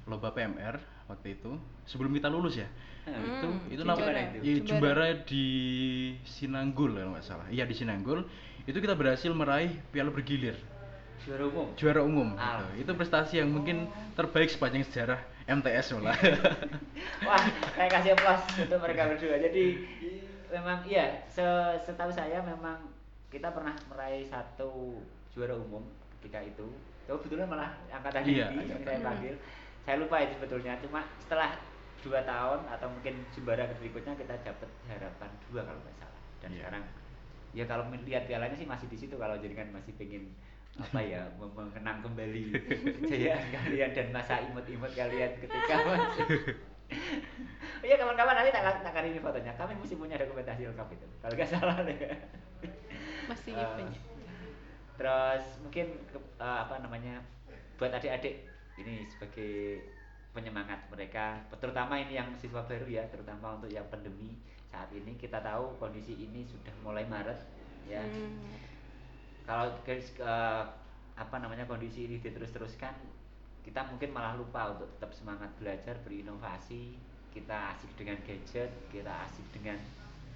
lomba 0.08 0.32
PMR 0.32 0.80
waktu 1.06 1.36
itu 1.36 1.52
sebelum 1.84 2.16
kita 2.16 2.32
lulus 2.32 2.56
ya 2.56 2.68
Hmm, 3.06 3.22
itu 3.22 3.78
itu 3.78 3.82
juara. 3.86 4.02
namanya 4.02 4.34
itu? 4.34 4.42
iya, 4.42 4.56
Juara. 4.66 4.78
juara 4.82 5.06
di 5.22 5.44
Sinanggul 6.26 6.90
kalau 6.98 7.14
nggak 7.14 7.22
salah 7.22 7.46
iya 7.54 7.62
di 7.62 7.70
Sinanggul 7.70 8.26
itu 8.66 8.78
kita 8.82 8.98
berhasil 8.98 9.30
meraih 9.30 9.70
piala 9.94 10.10
bergilir 10.10 10.58
juara 11.22 11.46
umum 11.46 11.66
juara 11.78 12.02
umum 12.02 12.34
Ah. 12.34 12.66
gitu. 12.74 12.82
itu 12.82 12.90
prestasi 12.98 13.38
yang 13.38 13.54
mungkin 13.54 13.86
terbaik 14.18 14.50
sepanjang 14.50 14.82
sejarah 14.90 15.22
MTS 15.46 15.94
malah 15.94 16.18
Wah, 17.30 17.42
saya 17.78 17.86
kasih 17.86 18.18
aplaus 18.18 18.42
untuk 18.58 18.82
mereka 18.82 19.06
berdua. 19.06 19.38
Jadi 19.38 19.64
memang 20.50 20.82
iya, 20.82 21.22
se- 21.30 21.78
setahu 21.86 22.10
saya 22.10 22.42
memang 22.42 22.82
kita 23.28 23.50
pernah 23.50 23.74
meraih 23.90 24.24
satu 24.24 25.00
juara 25.34 25.54
umum 25.54 25.82
ketika 26.18 26.40
itu. 26.42 26.66
Kebetulan 27.06 27.46
malah 27.46 27.70
angkatan 27.86 28.26
Iya, 28.26 28.50
ini 28.50 28.66
yang 28.66 28.82
saya 28.82 28.98
panggil. 28.98 29.34
Saya 29.86 29.96
lupa 30.02 30.18
itu 30.18 30.32
sebetulnya. 30.38 30.74
Cuma 30.82 31.06
setelah 31.22 31.54
dua 32.02 32.22
tahun 32.26 32.60
atau 32.66 32.86
mungkin 32.90 33.14
juara 33.34 33.66
berikutnya 33.78 34.14
kita 34.18 34.34
dapat 34.42 34.70
harapan 34.90 35.30
dua 35.50 35.60
kalau 35.62 35.78
nggak 35.82 35.96
salah. 36.02 36.20
Dan 36.42 36.50
Iya. 36.50 36.58
sekarang 36.62 36.84
ya 37.56 37.64
kalau 37.64 37.84
melihat 37.88 38.28
pialanya 38.28 38.52
sih 38.52 38.68
masih 38.68 38.84
di 38.90 38.98
situ 39.00 39.16
kalau 39.16 39.32
jaringan 39.40 39.72
masih 39.72 39.96
pengen 39.96 40.28
apa 40.76 41.00
ya 41.00 41.24
mengenang 41.56 42.04
kembali 42.04 42.52
kejayaan 43.00 43.48
kalian 43.48 43.90
dan 43.96 44.06
masa 44.12 44.44
imut-imut 44.44 44.92
kalian 44.92 45.32
ketika 45.40 45.74
Iya 47.86 47.94
kawan-kawan 48.02 48.34
nanti 48.34 48.50
tak, 48.50 48.82
tak 48.82 48.98
ini 49.06 49.18
fotonya. 49.22 49.52
Kami 49.54 49.78
mesti 49.78 49.94
punya 49.94 50.18
dokumentasi 50.18 50.66
lengkap 50.70 50.88
itu. 50.90 51.06
Kalau 51.22 51.34
nggak 51.34 51.50
salah 51.50 51.76
deh. 51.86 51.96
Masih 53.26 53.52
Eh, 53.54 53.66
banyak. 53.76 54.02
Terus 54.96 55.44
mungkin 55.60 55.86
eh, 56.16 56.58
apa 56.64 56.80
namanya 56.80 57.20
buat 57.76 57.92
adik-adik 57.92 58.48
ini 58.80 59.04
sebagai 59.04 59.84
penyemangat 60.32 60.84
mereka, 60.92 61.40
terutama 61.56 61.96
ini 61.96 62.20
yang 62.20 62.28
siswa 62.36 62.60
baru 62.68 62.84
ya, 62.84 63.04
terutama 63.08 63.56
untuk 63.56 63.72
yang 63.72 63.88
pandemi 63.88 64.36
saat 64.68 64.92
ini 64.92 65.16
kita 65.16 65.40
tahu 65.40 65.80
kondisi 65.80 66.12
ini 66.12 66.44
sudah 66.44 66.72
mulai 66.84 67.08
Maret 67.08 67.40
ya. 67.88 68.04
Hmm. 68.04 68.52
Kalau 69.48 69.72
eh, 69.88 70.64
apa 71.16 71.36
namanya 71.40 71.64
kondisi 71.64 72.04
ini 72.04 72.20
diterus-teruskan, 72.20 72.92
kita 73.64 73.80
mungkin 73.88 74.12
malah 74.12 74.36
lupa 74.36 74.76
untuk 74.76 74.92
tetap 74.98 75.10
semangat 75.16 75.48
belajar, 75.56 75.96
berinovasi. 76.04 76.94
Kita 77.32 77.76
asik 77.76 77.92
dengan 78.00 78.16
gadget, 78.24 78.72
kita 78.88 79.12
asik 79.28 79.44
dengan 79.52 79.76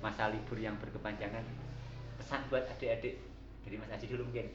masa 0.00 0.32
libur 0.32 0.56
yang 0.56 0.76
berkepanjangan. 0.80 1.44
Pesan 2.20 2.44
buat 2.52 2.68
adik-adik 2.68 3.16
dari 3.64 3.76
Mas 3.80 3.90
Aji 3.96 4.06
dulu 4.12 4.28
mungkin. 4.28 4.46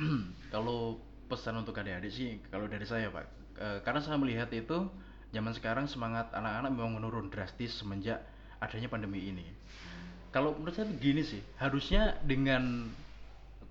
kalau 0.54 0.96
pesan 1.28 1.60
untuk 1.60 1.76
adik-adik 1.76 2.10
sih 2.10 2.40
kalau 2.48 2.66
dari 2.66 2.88
saya 2.88 3.12
pak 3.12 3.40
Eh, 3.60 3.78
karena 3.84 4.00
saya 4.00 4.16
melihat 4.16 4.48
itu 4.56 4.88
zaman 5.36 5.52
sekarang 5.52 5.84
semangat 5.84 6.32
anak-anak 6.32 6.72
memang 6.72 6.96
menurun 6.96 7.28
drastis 7.28 7.76
semenjak 7.76 8.24
adanya 8.56 8.88
pandemi 8.88 9.20
ini 9.20 9.44
kalau 10.32 10.56
menurut 10.56 10.72
saya 10.72 10.88
begini 10.88 11.20
sih 11.20 11.44
harusnya 11.60 12.16
dengan 12.24 12.88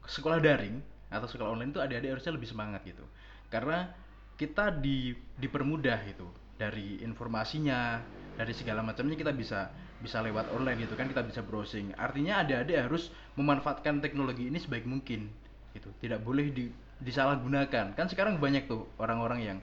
sekolah 0.05 0.37
daring 0.37 0.77
atau 1.09 1.25
sekolah 1.25 1.57
online 1.57 1.73
itu 1.73 1.81
adik-adik 1.81 2.09
harusnya 2.13 2.37
lebih 2.37 2.49
semangat 2.53 2.85
gitu 2.85 3.01
karena 3.49 3.89
kita 4.37 4.77
di 4.77 5.17
dipermudah 5.41 6.05
itu 6.05 6.29
dari 6.53 7.01
informasinya 7.01 7.97
dari 8.37 8.53
segala 8.53 8.85
macamnya 8.85 9.17
kita 9.17 9.33
bisa 9.33 9.73
bisa 9.99 10.23
lewat 10.23 10.47
online 10.55 10.87
gitu 10.87 10.95
kan 10.95 11.11
kita 11.11 11.21
bisa 11.23 11.43
browsing. 11.43 11.91
Artinya 11.99 12.39
adik-adik 12.43 12.87
harus 12.87 13.11
memanfaatkan 13.35 13.99
teknologi 13.99 14.47
ini 14.47 14.55
sebaik 14.55 14.87
mungkin 14.87 15.27
gitu. 15.75 15.91
Tidak 15.99 16.23
boleh 16.23 16.49
di, 16.49 16.71
disalahgunakan. 17.03 17.93
Kan 17.93 18.07
sekarang 18.07 18.39
banyak 18.39 18.65
tuh 18.65 18.87
orang-orang 18.95 19.39
yang 19.43 19.57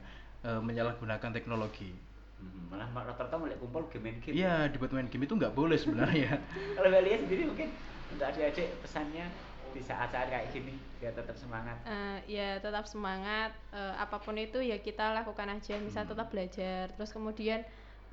eh, 0.45 0.61
menyalahgunakan 0.61 1.33
teknologi. 1.33 1.89
Hmm, 2.37 2.69
malah 2.69 2.85
rata-rata 2.93 3.33
mulai 3.41 3.57
kumpul 3.57 3.89
game 3.89 4.13
main 4.13 4.17
game. 4.21 4.37
iya 4.37 4.69
dibuat 4.69 4.93
main 4.93 5.09
game 5.09 5.25
itu 5.25 5.33
nggak 5.33 5.57
boleh 5.57 5.73
sebenarnya. 5.73 6.37
Kalau 6.77 6.87
Mbak 6.93 7.01
Lia 7.01 7.17
sendiri 7.17 7.43
mungkin 7.49 7.73
untuk 8.13 8.25
adik-adik 8.29 8.77
pesannya 8.85 9.25
di 9.73 9.81
saat-saat 9.81 10.29
kayak 10.29 10.53
gini 10.53 10.77
biar 11.01 11.17
tetap 11.17 11.33
semangat. 11.33 11.81
Eh, 11.83 12.17
ya 12.29 12.61
tetap 12.61 12.85
semangat. 12.85 13.57
Eh, 13.73 13.93
apa 13.97 14.21
pun 14.21 14.37
itu 14.37 14.61
ya 14.61 14.77
kita 14.77 15.17
lakukan 15.17 15.49
aja 15.49 15.81
misal 15.81 16.05
Hmm. 16.05 16.13
tetap 16.13 16.29
belajar. 16.29 16.93
Terus 16.93 17.09
kemudian 17.09 17.65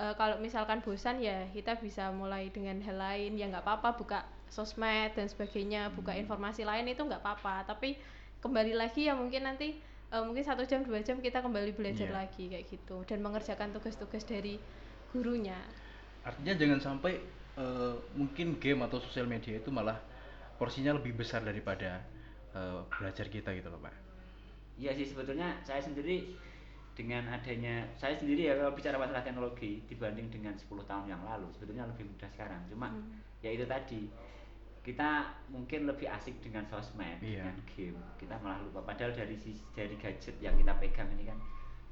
eh, 0.02 0.14
kalau 0.20 0.36
misalkan 0.46 0.78
bosan 0.86 1.16
ya 1.28 1.46
kita 1.56 1.72
bisa 1.84 2.04
mulai 2.20 2.44
dengan 2.56 2.76
hal 2.86 2.96
lain 2.98 3.32
ya 3.40 3.46
nggak 3.50 3.64
apa-apa 3.66 3.90
buka 4.00 4.18
sosmed 4.56 5.10
dan 5.18 5.26
sebagainya 5.32 5.90
buka 5.96 6.12
Hmm. 6.12 6.22
informasi 6.22 6.62
lain 6.70 6.86
itu 6.92 7.02
nggak 7.08 7.22
apa-apa 7.24 7.54
tapi 7.70 7.98
kembali 8.42 8.72
lagi 8.82 9.08
ya 9.08 9.14
mungkin 9.16 9.42
nanti 9.48 9.68
eh, 10.14 10.22
mungkin 10.26 10.44
satu 10.48 10.62
jam 10.70 10.80
dua 10.86 11.00
jam 11.06 11.18
kita 11.26 11.38
kembali 11.44 11.70
belajar 11.78 12.08
Iya. 12.08 12.18
lagi 12.18 12.42
kayak 12.52 12.66
gitu 12.72 12.96
dan 13.08 13.18
mengerjakan 13.24 13.70
tugas-tugas 13.74 14.24
dari 14.26 14.54
gurunya 15.12 15.58
Artinya 16.28 16.54
jangan 16.60 16.80
sampai 16.86 17.12
eh, 17.54 17.94
mungkin 18.18 18.58
game 18.62 18.80
atau 18.86 18.98
sosial 18.98 19.26
media 19.30 19.54
itu 19.60 19.70
malah 19.70 19.98
porsinya 20.58 20.92
lebih 20.98 21.12
besar 21.20 21.40
daripada 21.44 21.90
eh, 22.56 22.80
belajar 22.98 23.26
kita 23.34 23.50
gitu 23.58 23.68
loh, 23.72 23.80
Pak. 23.82 23.94
Iya 24.74 24.90
sih 24.98 25.06
sebetulnya 25.06 25.62
saya 25.62 25.78
sendiri 25.86 26.34
dengan 26.94 27.26
adanya 27.26 27.82
saya 27.92 28.14
sendiri 28.14 28.46
ya 28.46 28.54
kalau 28.54 28.70
bicara 28.70 28.94
masalah 28.94 29.20
teknologi 29.20 29.82
dibanding 29.84 30.30
dengan 30.30 30.54
10 30.54 30.70
tahun 30.80 31.06
yang 31.06 31.22
lalu 31.22 31.50
sebetulnya 31.50 31.84
lebih 31.84 32.06
mudah 32.06 32.30
sekarang 32.30 32.62
cuma 32.66 32.86
Hmm. 32.88 33.18
ya 33.42 33.50
itu 33.50 33.66
tadi 33.66 34.06
kita 34.80 35.10
mungkin 35.48 35.88
lebih 35.88 36.06
asik 36.06 36.38
dengan 36.38 36.62
sosmed 36.64 37.18
Iya. 37.18 37.42
dengan 37.42 37.56
game 37.66 37.98
kita 38.14 38.38
malah 38.38 38.60
lupa 38.60 38.84
padahal 38.84 39.10
dari 39.10 39.34
dari 39.72 39.96
gadget 39.96 40.36
yang 40.38 40.54
kita 40.54 40.70
pegang 40.78 41.10
ini 41.12 41.26
kan 41.26 41.38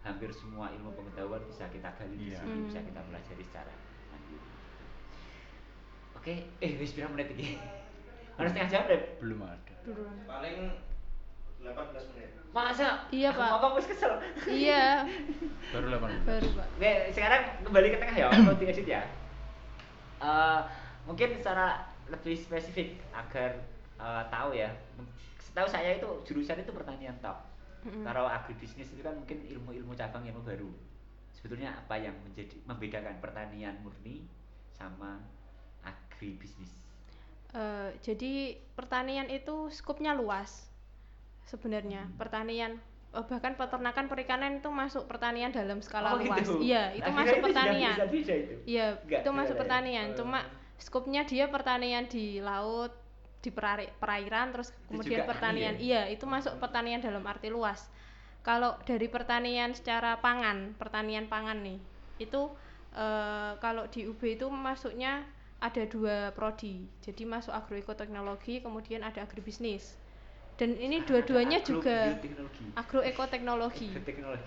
hampir 0.02 0.30
semua 0.30 0.70
ilmu 0.70 0.92
pengetahuan 0.92 1.42
bisa 1.44 1.66
kita 1.66 1.90
gali 1.92 2.14
di 2.14 2.30
Iya. 2.30 2.38
sini 2.38 2.58
bisa 2.64 2.78
Hmm. 2.78 2.88
kita 2.88 3.00
pelajari 3.02 3.42
secara 3.42 3.72
mandiri 4.08 4.46
oke 6.14 6.34
eh 6.58 6.72
wis 6.76 6.92
berapa 6.92 7.10
menit 7.10 7.28
ini 7.34 7.58
harus 8.38 8.50
setengah 8.50 8.70
jam 8.70 8.82
deh 8.86 9.02
Belum 9.18 9.40
ada. 9.42 9.74
dulu 9.82 10.06
paling 10.24 10.58
18 11.58 12.06
menit 12.14 12.30
masa 12.52 13.08
Iya, 13.08 13.32
Pak. 13.32 13.48
ngomong 13.48 13.80
wis 13.80 13.88
kesel 13.88 14.12
iya 14.44 15.08
Baru 15.72 15.88
8 15.88 16.28
baru 16.28 16.48
pak 16.52 16.66
Oke, 16.76 16.92
sekarang 17.16 17.42
kembali 17.64 17.88
ke 17.88 17.98
tengah 17.98 18.16
ya, 18.16 18.26
mau 18.44 18.52
diedit 18.52 18.84
ya. 18.84 19.02
Eh, 20.20 20.60
mungkin 21.02 21.32
secara 21.40 21.80
lebih 22.12 22.36
spesifik 22.36 23.00
agar 23.10 23.56
eh, 23.96 24.22
tahu 24.28 24.52
ya. 24.52 24.68
Setahu 25.40 25.64
saya 25.64 25.96
itu 25.96 26.08
jurusan 26.28 26.60
itu 26.60 26.72
pertanian 26.74 27.16
top. 27.24 27.40
Mm-mm. 27.82 28.04
Kalau 28.04 28.28
agribisnis 28.28 28.92
itu 28.92 29.00
kan 29.00 29.16
mungkin 29.16 29.42
ilmu-ilmu 29.48 29.96
cabang 29.96 30.22
ilmu 30.22 30.42
baru. 30.44 30.70
Sebetulnya 31.32 31.72
apa 31.72 31.96
yang 31.98 32.14
menjadi 32.22 32.54
membedakan 32.68 33.18
pertanian 33.18 33.74
murni 33.80 34.26
sama 34.76 35.18
agribisnis? 35.82 36.70
Eh, 37.52 37.90
jadi 38.00 38.56
pertanian 38.72 39.28
itu 39.28 39.68
skupnya 39.68 40.12
luas 40.12 40.71
sebenarnya 41.44 42.06
Hmm. 42.06 42.16
pertanian 42.18 42.72
eh, 43.12 43.24
bahkan 43.28 43.52
peternakan 43.54 44.08
perikanan 44.08 44.58
itu 44.58 44.70
masuk 44.72 45.04
pertanian 45.04 45.52
dalam 45.52 45.84
skala 45.84 46.16
Oh, 46.16 46.18
luas 46.18 46.40
gitu? 46.40 46.64
iya 46.64 46.96
itu 46.96 47.04
Akhirnya 47.04 47.20
masuk 47.20 47.36
itu 47.36 47.44
pertanian 47.44 47.92
bisa 47.92 48.06
beda 48.08 48.34
itu? 48.34 48.54
iya 48.64 48.86
Nggak 49.04 49.20
itu 49.20 49.30
masuk 49.30 49.56
ya? 49.56 49.60
pertanian 49.60 50.06
Oh. 50.08 50.16
cuma 50.16 50.38
skupnya 50.80 51.22
dia 51.28 51.46
pertanian 51.46 52.04
di 52.08 52.40
laut 52.40 52.92
di 53.42 53.50
perari- 53.50 53.90
perairan 53.98 54.54
terus 54.54 54.70
kemudian 54.86 55.26
pertanian 55.26 55.74
tani 55.76 55.82
iya 55.82 56.06
itu 56.08 56.24
masuk 56.24 56.56
pertanian 56.56 57.02
dalam 57.02 57.22
arti 57.26 57.50
luas 57.50 57.90
kalau 58.42 58.74
dari 58.82 59.06
pertanian 59.06 59.74
secara 59.74 60.18
pangan 60.18 60.74
pertanian 60.78 61.26
pangan 61.26 61.58
nih 61.60 61.78
itu 62.18 62.48
eh, 62.94 63.52
kalau 63.58 63.86
di 63.90 64.06
UB 64.06 64.22
itu 64.24 64.46
masuknya 64.48 65.26
ada 65.58 65.82
dua 65.86 66.30
prodi 66.34 66.86
jadi 67.02 67.22
masuk 67.26 67.50
agroekoteknologi 67.52 68.62
kemudian 68.62 69.02
ada 69.02 69.22
agribisnis 69.22 69.94
dan 70.62 70.78
ini 70.78 71.02
dua-duanya 71.02 71.58
juga 71.58 72.14
agroekoteknologi 72.78 73.90
apa? 73.90 74.38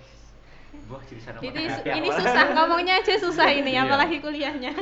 ini 1.43 2.07
su- 2.07 2.23
susah 2.23 2.55
ngomongnya 2.55 3.03
aja 3.03 3.19
susah 3.19 3.51
ini 3.51 3.75
Iya. 3.75 3.83
apalagi 3.83 4.23
kuliahnya 4.23 4.71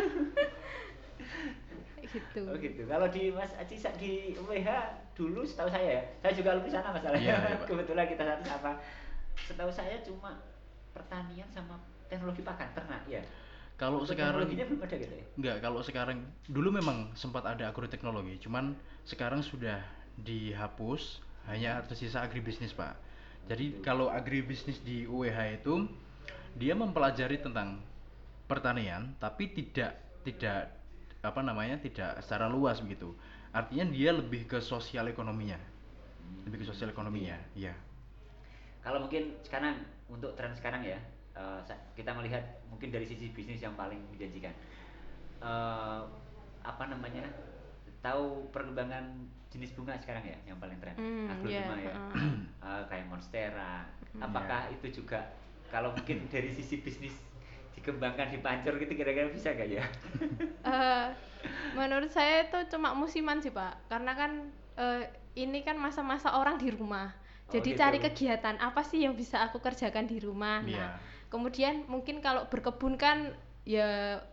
gitu 2.13 2.45
Oh 2.45 2.53
gitu. 2.61 2.85
Kalau 2.85 3.09
di 3.09 3.33
Mas 3.33 3.57
Aci 3.57 3.73
sa- 3.73 3.89
di 3.97 4.37
UPH 4.37 4.69
dulu 5.17 5.41
setahu 5.41 5.65
saya 5.65 5.97
ya, 5.97 6.01
saya 6.21 6.33
juga 6.37 6.61
lulus 6.61 6.69
sana 6.69 6.93
masalahnya. 6.93 7.25
Iya, 7.25 7.35
iya, 7.41 7.57
Pak. 7.57 7.65
Kebetulan 7.65 8.05
kita 8.05 8.21
satu 8.21 8.43
sama. 8.45 8.71
Setahu 9.33 9.71
saya 9.73 9.97
cuma 10.05 10.37
pertanian 10.93 11.49
sama 11.49 11.81
teknologi 12.05 12.45
pakan 12.45 12.69
ternak 12.77 13.01
ya. 13.09 13.17
Kalau 13.81 14.05
Untuk 14.05 14.13
sekarang 14.13 14.45
belum 14.45 14.85
ada 14.85 14.95
gitu 15.01 15.09
ya. 15.17 15.25
Enggak, 15.41 15.57
kalau 15.65 15.81
sekarang 15.81 16.21
dulu 16.45 16.69
memang 16.69 17.09
sempat 17.17 17.49
ada 17.49 17.73
agroteknologi, 17.73 18.37
cuman 18.45 18.77
sekarang 19.01 19.41
sudah 19.41 19.81
dihapus, 20.19 21.21
hanya 21.49 21.81
tersisa 21.85 22.21
agribisnis, 22.23 22.73
Pak. 22.75 22.95
Jadi 23.49 23.83
kalau 23.83 24.07
agribisnis 24.07 24.79
di 24.79 25.03
UEH 25.03 25.59
itu 25.59 25.83
dia 26.55 26.77
mempelajari 26.77 27.41
tentang 27.41 27.81
pertanian 28.47 29.17
tapi 29.19 29.51
tidak 29.51 29.97
tidak 30.23 30.71
apa 31.23 31.39
namanya? 31.43 31.79
tidak 31.79 32.19
secara 32.23 32.47
luas 32.47 32.79
begitu. 32.79 33.11
Artinya 33.51 33.85
dia 33.91 34.11
lebih 34.15 34.47
ke 34.47 34.59
sosial 34.63 35.07
ekonominya. 35.11 35.59
Lebih 36.47 36.63
ke 36.63 36.65
sosial 36.67 36.91
ekonominya, 36.91 37.35
iya. 37.55 37.75
Kalau 38.83 39.07
mungkin 39.07 39.39
sekarang 39.43 39.87
untuk 40.11 40.35
tren 40.35 40.51
sekarang 40.55 40.83
ya, 40.83 40.99
sa- 41.63 41.79
kita 41.95 42.11
melihat 42.15 42.43
mungkin 42.67 42.91
dari 42.91 43.07
sisi 43.07 43.31
bisnis 43.31 43.63
yang 43.63 43.75
paling 43.79 43.99
menjanjikan. 44.11 44.51
Eh, 45.43 46.01
apa 46.63 46.83
namanya? 46.87 47.27
Tahu 48.03 48.51
perkembangan 48.51 49.31
jenis 49.53 49.69
bunga 49.71 49.93
sekarang 49.95 50.25
ya 50.25 50.37
yang 50.43 50.57
paling 50.57 50.81
tren? 50.81 50.97
Hmm, 50.97 51.29
Agrolima 51.29 51.75
iya, 51.77 51.85
ya. 51.85 51.93
heeh. 51.93 52.37
Eh, 52.59 52.83
kayak 52.89 53.05
monstera. 53.05 53.85
Hmm. 54.11 54.25
Apakah 54.25 54.65
Iya. 54.65 54.73
itu 54.73 55.01
juga 55.01 55.21
kalau 55.69 55.93
mungkin 55.93 56.25
dari 56.33 56.49
sisi 56.49 56.81
bisnis 56.81 57.13
dikembangkan 57.73 58.29
di 58.29 58.39
pancur 58.39 58.77
gitu 58.77 58.93
kira-kira 58.93 59.29
bisa 59.29 59.53
gak 59.53 59.69
ya? 59.69 59.85
Eh, 60.63 61.07
menurut 61.75 62.07
saya 62.07 62.47
itu 62.47 62.55
cuma 62.71 62.95
musiman 62.95 63.35
sih 63.37 63.51
pak 63.51 63.75
karena 63.91 64.15
kan 64.15 64.31
eh, 64.73 65.03
ini 65.35 65.59
kan 65.59 65.75
masa-masa 65.75 66.33
orang 66.33 66.55
di 66.55 66.71
rumah 66.71 67.11
Oh, 67.43 67.51
jadi 67.51 67.75
gitu. 67.75 67.79
cari 67.83 67.99
kegiatan 67.99 68.55
apa 68.55 68.79
sih 68.81 69.03
yang 69.03 69.11
bisa 69.13 69.43
aku 69.43 69.59
kerjakan 69.59 70.07
di 70.07 70.23
rumah 70.23 70.63
Iya. 70.63 70.79
nah 70.79 70.89
kemudian 71.27 71.83
mungkin 71.85 72.23
kalau 72.23 72.47
berkebun 72.47 72.95
kan 72.95 73.35
ya 73.67 74.23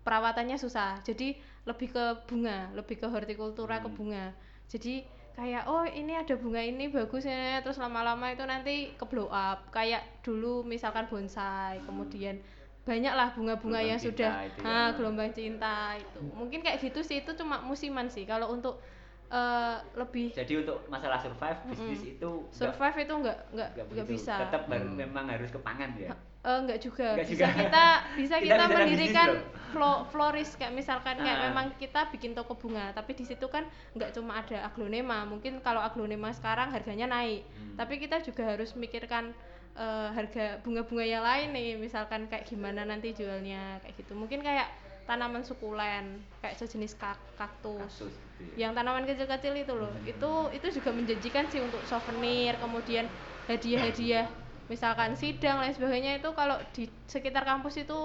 perawatannya 0.00 0.56
susah 0.56 1.04
jadi 1.04 1.36
lebih 1.64 1.92
ke 1.92 2.04
bunga 2.24 2.72
lebih 2.72 2.96
ke 2.96 3.06
hortikultura 3.06 3.84
ke 3.84 3.88
Hmm. 3.88 3.96
bunga 3.96 4.24
jadi 4.68 5.04
kayak 5.34 5.66
oh 5.66 5.82
ini 5.82 6.14
ada 6.14 6.38
bunga 6.38 6.62
ini 6.62 6.86
bagus 6.88 7.26
ya 7.26 7.58
terus 7.58 7.82
lama-lama 7.82 8.30
itu 8.30 8.44
nanti 8.46 8.94
ke 8.94 9.04
blow 9.04 9.26
up. 9.28 9.66
Kayak 9.74 10.22
dulu 10.22 10.62
misalkan 10.62 11.10
bonsai 11.10 11.82
kemudian 11.82 12.38
banyaklah 12.84 13.32
bunga-bunga 13.32 13.80
yang 13.80 13.98
sudah 13.98 14.44
ya. 14.44 14.92
gelombang 14.94 15.32
cinta 15.32 15.96
itu. 15.98 16.20
Mungkin 16.36 16.60
kayak 16.60 16.78
gitu 16.84 17.00
sih 17.02 17.24
itu 17.24 17.32
cuma 17.34 17.64
musiman 17.64 18.06
sih. 18.06 18.28
Kalau 18.28 18.52
untuk 18.52 18.78
eh, 19.26 19.76
lebih 19.94 20.28
Jadi 20.30 20.52
untuk 20.58 20.84
masalah 20.86 21.16
survive 21.16 21.58
bisnis 21.66 21.98
Mm-mm. 21.98 22.14
itu 22.14 22.30
nggak- 22.30 22.52
survive 22.52 22.96
itu 22.98 23.14
nggak 23.16 23.38
nggak 23.50 23.68
nggak 23.72 23.86
nggak 23.90 24.06
bisa 24.06 24.34
Tetap 24.42 24.62
Hmm. 24.66 24.94
memang 24.94 25.24
harus 25.26 25.48
ke 25.48 25.58
pangan 25.58 25.90
ya. 25.94 26.12
Eh, 26.44 26.58
enggak 26.60 26.76
juga 26.78 27.16
Enggak 27.16 27.24
bisa 27.26 27.46
juga. 27.46 27.56
kita 27.58 27.84
bisa 28.14 28.34
Kita 28.44 28.54
kita, 28.54 28.64
mendirikan 28.70 29.28
flo- 29.70 30.04
florist 30.06 30.52
kayak 30.54 30.72
misalkan 30.72 31.16
kayak 31.16 31.38
Ah. 31.38 31.44
memang 31.48 31.72
kita 31.74 32.06
bikin 32.08 32.32
toko 32.32 32.52
bunga 32.52 32.92
tapi 32.92 33.12
di 33.12 33.24
situ 33.24 33.48
kan 33.48 33.64
nggak 33.90 34.12
cuma 34.12 34.38
ada 34.38 34.60
aglonema 34.62 35.24
mungkin 35.24 35.58
kalau 35.58 35.80
aglonema 35.80 36.30
sekarang 36.30 36.68
harganya 36.68 37.08
naik 37.08 37.42
Hmm. 37.48 37.74
tapi 37.74 37.96
kita 37.96 38.20
juga 38.20 38.44
harus 38.46 38.72
mikirkan 38.74 39.32
eh, 39.74 40.08
harga 40.10 40.60
bunga-bunga 40.60 41.02
yang 41.02 41.24
lain 41.24 41.50
nih 41.50 41.74
misalkan 41.74 42.28
kayak 42.28 42.44
gimana 42.44 42.84
nanti 42.84 43.10
jualnya 43.10 43.80
kayak 43.80 43.96
gitu 43.96 44.14
mungkin 44.14 44.38
kayak 44.38 44.70
tanaman 45.04 45.44
sukulen 45.44 46.16
kayak 46.40 46.56
sejenis 46.56 46.96
kak 46.96 47.20
kaktus 47.36 48.08
gitu 48.08 48.56
ya. 48.56 48.66
yang 48.66 48.72
tanaman 48.72 49.04
kecil-kecil 49.04 49.52
itu 49.54 49.72
loh 49.72 49.92
Hmm. 49.92 50.08
itu 50.08 50.32
itu 50.56 50.66
juga 50.80 50.90
menjanjikan 50.90 51.44
sih 51.48 51.60
untuk 51.60 51.84
souvenir 51.84 52.56
kemudian 52.56 53.04
hadiah-hadiah 53.44 54.24
misalkan 54.64 55.12
sidang 55.12 55.60
lain 55.60 55.76
sebagainya 55.76 56.18
itu 56.18 56.28
kalau 56.32 56.56
di 56.72 56.88
sekitar 57.04 57.44
kampus 57.44 57.76
itu 57.78 58.00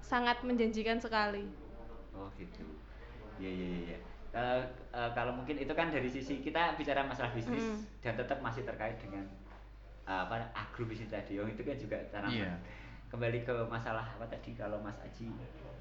sangat 0.00 0.42
menjanjikan 0.42 0.98
sekali 0.98 1.46
Oh 2.10 2.26
gitu. 2.34 2.66
Iya 3.38 3.48
iya 3.48 3.66
iya. 3.66 3.80
iya. 3.86 3.98
Eh, 4.30 4.62
eh, 4.92 5.10
kalau 5.14 5.32
mungkin 5.32 5.56
itu 5.56 5.70
kan 5.72 5.88
dari 5.88 6.06
sisi 6.06 6.38
kita 6.38 6.74
bicara 6.74 7.06
masalah 7.06 7.30
bisnis 7.30 7.62
Mm. 7.62 7.80
dan 8.02 8.14
tetap 8.18 8.38
masih 8.42 8.66
terkait 8.66 8.98
dengan 8.98 9.24
eh, 10.04 10.20
apa 10.26 10.50
agrobisnis 10.52 11.08
tadi. 11.08 11.38
Oh 11.38 11.46
itu 11.46 11.62
kan 11.62 11.78
juga 11.78 11.96
tanaman. 12.10 12.34
Iya. 12.34 12.50
Kembali 13.08 13.42
ke 13.42 13.54
masalah 13.66 14.04
apa 14.10 14.26
tadi 14.26 14.52
kalau 14.52 14.82
Mas 14.82 14.98
Aji 15.00 15.30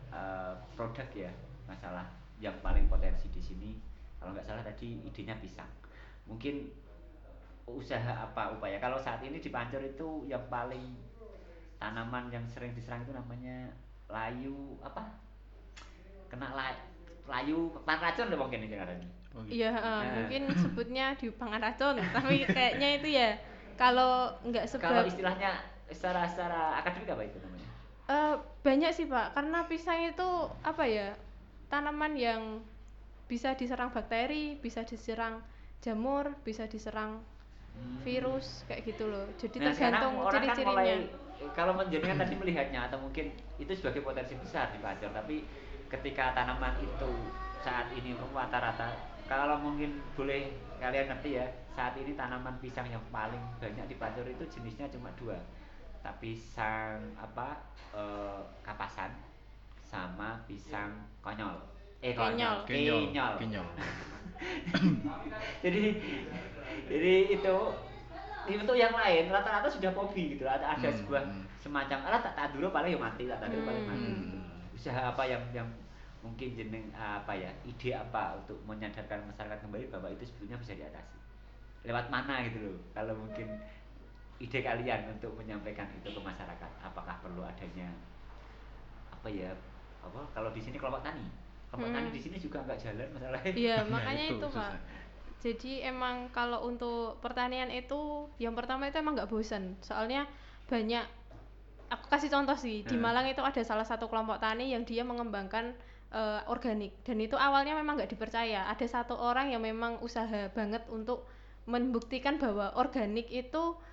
eh, 0.10 0.54
produk 0.76 1.08
ya 1.14 1.32
masalah 1.66 2.06
yang 2.40 2.56
paling 2.64 2.88
potensi 2.88 3.28
di 3.30 3.42
sini 3.44 3.70
kalau 4.18 4.34
nggak 4.36 4.46
salah 4.48 4.64
tadi 4.64 5.00
idenya 5.06 5.36
pisang. 5.40 5.70
Mungkin 6.28 6.70
usaha 7.70 8.26
apa 8.26 8.50
upaya 8.58 8.82
kalau 8.82 8.98
saat 8.98 9.22
ini 9.22 9.38
di 9.38 9.54
Pancur 9.54 9.80
itu 9.80 10.26
yang 10.26 10.42
paling 10.50 10.98
tanaman 11.78 12.28
yang 12.34 12.44
sering 12.50 12.74
diserang 12.74 13.06
itu 13.06 13.14
namanya 13.14 13.70
layu 14.10 14.76
apa 14.82 15.06
kena 16.30 16.52
la- 16.58 16.82
ayu 17.30 17.70
pan 17.86 18.02
racun 18.02 18.34
lho 18.34 18.38
mungkin 18.38 18.66
ini. 18.66 18.76
Oh, 19.38 19.46
gitu. 19.46 19.62
Iya, 19.62 19.70
eh, 19.70 19.82
Nah. 19.86 20.14
mungkin 20.26 20.44
sebutnya 20.66 21.14
di 21.14 21.30
pangan 21.30 21.62
racun, 21.62 22.02
tapi 22.02 22.42
kayaknya 22.50 22.98
itu 22.98 23.08
ya 23.14 23.38
kalau 23.78 24.34
nggak 24.42 24.66
Kalau 24.82 25.06
sebab 25.06 25.06
istilahnya 25.06 25.52
secara 25.94 26.26
secara 26.26 26.82
akademik 26.82 27.10
apa 27.14 27.24
itu 27.30 27.38
namanya? 27.42 27.59
Eh, 28.10 28.36
banyak 28.66 28.90
sih 28.90 29.06
pak, 29.06 29.38
karena 29.38 29.70
pisang 29.70 30.02
itu 30.02 30.30
apa 30.66 30.84
ya 30.90 31.14
tanaman 31.70 32.18
yang 32.18 32.42
bisa 33.30 33.54
diserang 33.54 33.94
bakteri, 33.94 34.58
bisa 34.58 34.82
diserang 34.82 35.46
jamur, 35.86 36.34
bisa 36.42 36.66
diserang 36.66 37.22
virus 38.02 38.66
kayak 38.66 38.82
gitu 38.90 39.06
loh. 39.06 39.30
Jadi 39.38 39.62
Nah, 39.62 39.70
tergantung 39.70 40.14
kan 40.26 40.32
ciri-cirinya. 40.34 40.74
mulai 40.74 41.06
kalau 41.54 41.74
menjadikan 41.78 42.18
tadi 42.18 42.34
melihatnya 42.34 42.90
atau 42.90 42.98
mungkin 42.98 43.30
itu 43.62 43.72
sebagai 43.78 44.02
potensi 44.02 44.34
besar 44.42 44.74
di 44.74 44.82
Pacor, 44.82 45.14
tapi 45.14 45.46
ketika 45.94 46.34
tanaman 46.34 46.82
itu 46.82 47.12
saat 47.62 47.94
ini 47.94 48.18
rata-rata 48.18 48.90
kalau 49.30 49.62
mungkin 49.62 50.02
boleh 50.18 50.50
kalian 50.82 51.14
ngerti 51.14 51.38
ya, 51.38 51.46
saat 51.78 51.94
ini 52.02 52.18
tanaman 52.18 52.58
pisang 52.58 52.90
yang 52.90 53.02
paling 53.14 53.42
banyak 53.62 53.86
di 53.86 53.96
Pacor 54.02 54.26
itu 54.26 54.50
jenisnya 54.50 54.90
cuma 54.90 55.14
dua. 55.22 55.38
Tak 56.00 56.16
pisang 56.24 57.00
apa 57.20 57.60
eh, 57.94 58.40
kapasan 58.64 59.12
sama 59.84 60.40
pisang 60.48 60.92
konyol. 61.20 61.56
Eh 62.00 62.16
konyol, 62.16 62.64
Kenyol. 62.64 63.04
Kenyol, 63.12 63.68
jadi 65.64 65.84
jadi 66.88 67.14
itu 67.28 67.56
untuk 68.50 68.78
yang 68.80 68.96
lain 68.96 69.28
rata-rata 69.30 69.68
sudah 69.68 69.92
hobi 69.92 70.38
gitu. 70.40 70.48
Ada 70.48 70.80
ada 70.80 70.88
Hmm, 70.90 70.98
sebuah 71.04 71.24
semacam 71.60 71.98
ah 72.08 72.22
tak 72.24 72.34
tak 72.40 72.48
dulu 72.56 72.72
paling 72.72 72.96
ya 72.96 73.00
mati 73.00 73.28
tak 73.28 73.44
tak 73.44 73.52
dulu 73.52 73.68
paling 73.68 73.84
mati. 73.86 74.12
Hmm. 74.16 74.40
usaha 74.72 75.12
apa 75.12 75.28
yang 75.28 75.44
yang 75.52 75.68
mungkin 76.24 76.56
jeneng 76.56 76.88
apa 76.96 77.36
ya 77.36 77.52
ide 77.68 77.92
apa 77.92 78.40
untuk 78.40 78.56
menyadarkan 78.64 79.28
masyarakat 79.28 79.60
kembali 79.60 79.92
bahwa 79.92 80.08
itu 80.08 80.24
sebetulnya 80.24 80.56
bisa 80.56 80.74
diatasi. 80.80 81.20
Lewat 81.84 82.08
mana 82.08 82.44
gitu 82.48 82.60
loh 82.64 82.78
kalau 82.96 83.12
mungkin 83.16 83.60
ide 84.40 84.60
kalian 84.64 85.02
untuk 85.12 85.36
menyampaikan 85.36 85.88
itu 85.94 86.10
ke 86.10 86.22
masyarakat 86.22 86.72
apakah 86.82 87.16
perlu 87.20 87.44
adanya 87.44 87.92
apa 89.12 89.28
ya 89.28 89.52
apa 90.00 90.22
kalau 90.32 90.50
di 90.56 90.62
sini 90.64 90.80
kelompok 90.80 91.04
tani 91.04 91.28
kelompok 91.70 91.90
Hmm. 91.92 91.96
tani 91.96 92.10
di 92.10 92.22
sini 92.24 92.38
juga 92.40 92.64
nggak 92.64 92.80
jalan 92.80 93.08
masalahnya 93.12 93.52
Iya, 93.54 93.76
Nah, 93.86 94.00
makanya 94.00 94.24
itu 94.26 94.36
itu, 94.40 94.48
pak. 94.50 94.72
Jadi 95.40 95.72
emang 95.84 96.28
kalau 96.36 96.68
untuk 96.68 97.20
pertanian 97.24 97.72
itu 97.72 98.28
yang 98.40 98.56
pertama 98.60 98.88
itu 98.88 99.00
emang 99.00 99.16
nggak 99.16 99.32
bosan. 99.32 99.76
Soalnya 99.80 100.28
banyak 100.68 101.04
aku 101.90 102.06
kasih 102.12 102.30
contoh 102.30 102.56
sih 102.60 102.84
di 102.86 102.96
Hmm. 102.96 103.04
Malang 103.06 103.26
itu 103.28 103.42
ada 103.42 103.62
salah 103.64 103.84
satu 103.88 104.06
kelompok 104.12 104.38
tani 104.40 104.72
yang 104.74 104.84
dia 104.86 105.04
mengembangkan 105.04 105.74
eh, 106.12 106.42
organik 106.50 106.92
dan 107.06 107.18
itu 107.22 107.38
awalnya 107.38 107.74
memang 107.78 107.96
nggak 108.00 108.12
dipercaya. 108.14 108.66
Ada 108.68 108.86
satu 108.90 109.16
orang 109.16 109.54
yang 109.54 109.62
memang 109.62 110.02
usaha 110.02 110.50
banget 110.52 110.84
untuk 110.90 111.26
membuktikan 111.70 112.36
bahwa 112.42 112.74
organik 112.76 113.30
itu 113.30 113.64
eh, 113.70 113.88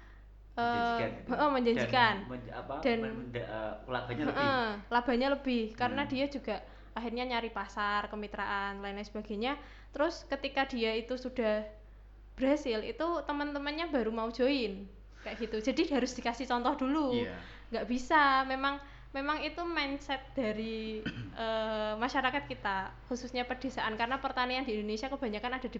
menjanjikan 0.57 1.11
gitu. 1.12 1.31
oh, 1.37 1.51
menjanjikan. 1.51 2.14
dan, 2.16 2.31
men- 2.31 2.51
apa, 2.51 2.75
Dan- 2.81 3.03
men- 3.03 3.16
menda- 3.23 3.45
eh, 3.47 3.73
labanya 3.87 4.25
lebih 4.27 4.49
labanya 4.88 5.29
lebih 5.31 5.62
karena 5.75 6.03
Hmm. 6.03 6.11
dia 6.11 6.27
juga 6.27 6.57
akhirnya 6.92 7.25
nyari 7.27 7.51
pasar, 7.51 8.09
kemitraan, 8.09 8.81
lain 8.81 8.97
lain 8.97 9.05
sebagainya. 9.05 9.61
Terus 9.92 10.25
ketika 10.25 10.64
dia 10.64 10.97
itu 10.97 11.14
sudah 11.14 11.61
berhasil, 12.33 12.81
itu 12.81 13.07
teman-temannya 13.23 13.88
baru 13.88 14.09
mau 14.09 14.29
join 14.29 14.88
kayak 15.21 15.37
gitu. 15.38 15.61
Jadi 15.61 15.92
harus 15.92 16.12
dikasih 16.12 16.47
contoh 16.47 16.73
dulu. 16.79 17.07
Iya. 17.16 17.37
nggak 17.66 17.87
bisa, 17.90 18.47
memang 18.47 18.79
memang 19.11 19.42
itu 19.42 19.59
mindset 19.61 20.23
dari 20.33 21.03
eh, 21.37 21.92
masyarakat 21.97 22.47
kita, 22.47 22.95
khususnya 23.09 23.42
pedesaan 23.42 23.99
karena 23.99 24.16
pertanian 24.16 24.62
di 24.62 24.79
Indonesia 24.79 25.11
kebanyakan 25.11 25.59
ada 25.59 25.66
di 25.66 25.79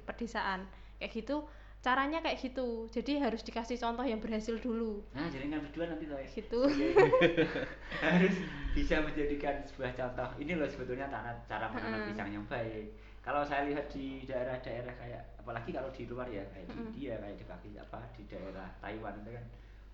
pedesaan. 0.00 0.64
Kayak 0.96 1.12
gitu, 1.12 1.44
caranya 1.86 2.18
kayak 2.18 2.38
gitu. 2.42 2.68
Jadi 2.90 3.12
harus 3.24 3.42
dikasih 3.46 3.78
contoh 3.78 4.02
yang 4.02 4.18
berhasil 4.18 4.56
dulu. 4.58 4.92
nah 5.14 5.26
jaringan 5.30 5.62
berdua 5.64 5.84
nanti 5.92 6.04
loh 6.10 6.18
ya 6.18 6.28
Gitu. 6.28 6.60
harus 8.04 8.34
bisa 8.76 9.00
menjadikan 9.00 9.62
sebuah 9.64 9.92
contoh 9.96 10.28
ini 10.36 10.52
loh 10.58 10.68
sebetulnya 10.68 11.06
cara 11.08 11.32
cara 11.48 11.66
menanam 11.72 12.00
Mm-mm. 12.02 12.08
pisang 12.12 12.28
yang 12.28 12.44
baik 12.50 12.86
kalau 13.24 13.42
saya 13.42 13.66
lihat 13.66 13.86
di 13.90 14.22
daerah-daerah 14.22 14.94
kayak 14.94 15.22
apalagi 15.40 15.70
kalau 15.72 15.90
di 15.90 16.02
luar 16.06 16.28
ya 16.28 16.44
kayak 16.52 16.66
di 16.68 16.74
Mm-mm. 16.76 16.86
India 16.92 17.14
kayak 17.16 17.36
di 17.40 17.44
kaki 17.46 17.70
apa 17.78 18.00
di 18.12 18.22
daerah 18.28 18.68
Taiwan 18.82 19.14
itu 19.22 19.30
kan 19.32 19.46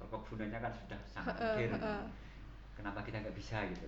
perkebunannya 0.03 0.59
kan 0.59 0.73
sudah 0.75 1.01
sangat 1.07 1.37
modern 1.39 1.79
kenapa 2.75 3.01
kita 3.07 3.17
nggak 3.23 3.37
bisa 3.39 3.59
gitu 3.71 3.87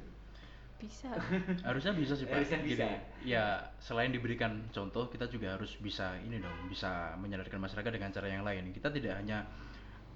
Bisa. 0.84 1.08
harusnya 1.68 1.92
bisa 1.96 2.12
sih 2.12 2.28
pak 2.28 2.44
Harusnya 2.44 2.60
bisa. 2.60 2.86
ya 3.24 3.44
selain 3.80 4.12
diberikan 4.12 4.68
contoh 4.68 5.08
kita 5.08 5.26
juga 5.32 5.56
harus 5.56 5.72
bisa 5.80 6.12
ini 6.20 6.38
dong 6.44 6.68
bisa 6.68 7.16
menyadarkan 7.16 7.56
masyarakat 7.56 7.88
dengan 7.88 8.10
cara 8.12 8.28
yang 8.28 8.44
lain 8.44 8.68
kita 8.76 8.92
tidak 8.92 9.16
hanya 9.16 9.48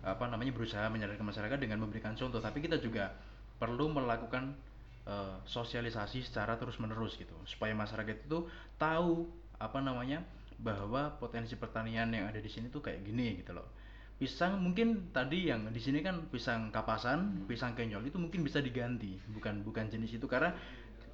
apa 0.05 0.29
namanya 0.29 0.53
berusaha 0.53 0.87
menyadarkan 0.93 1.25
masyarakat 1.25 1.59
dengan 1.59 1.81
memberikan 1.83 2.13
contoh 2.15 2.39
tapi 2.39 2.61
kita 2.61 2.77
juga 2.79 3.11
perlu 3.59 3.91
melakukan 3.91 4.55
eh, 5.09 5.37
sosialisasi 5.49 6.23
secara 6.23 6.55
terus 6.61 6.77
menerus 6.79 7.17
gitu 7.17 7.35
supaya 7.49 7.73
masyarakat 7.73 8.29
itu 8.29 8.47
tahu 8.77 9.27
apa 9.59 9.81
namanya 9.83 10.23
bahwa 10.59 11.15
potensi 11.19 11.55
pertanian 11.55 12.11
yang 12.11 12.27
ada 12.31 12.39
di 12.43 12.51
sini 12.51 12.67
tuh 12.71 12.83
kayak 12.83 13.03
gini 13.07 13.39
gitu 13.43 13.55
loh 13.55 13.78
pisang 14.19 14.59
mungkin 14.59 15.15
tadi 15.15 15.47
yang 15.47 15.71
di 15.71 15.79
sini 15.79 16.03
kan 16.03 16.27
pisang 16.29 16.75
kapasan, 16.75 17.47
pisang 17.47 17.79
kenyol 17.79 18.03
itu 18.03 18.19
mungkin 18.19 18.43
bisa 18.43 18.59
diganti, 18.59 19.15
bukan 19.31 19.63
bukan 19.63 19.87
jenis 19.87 20.19
itu 20.19 20.27
karena 20.27 20.51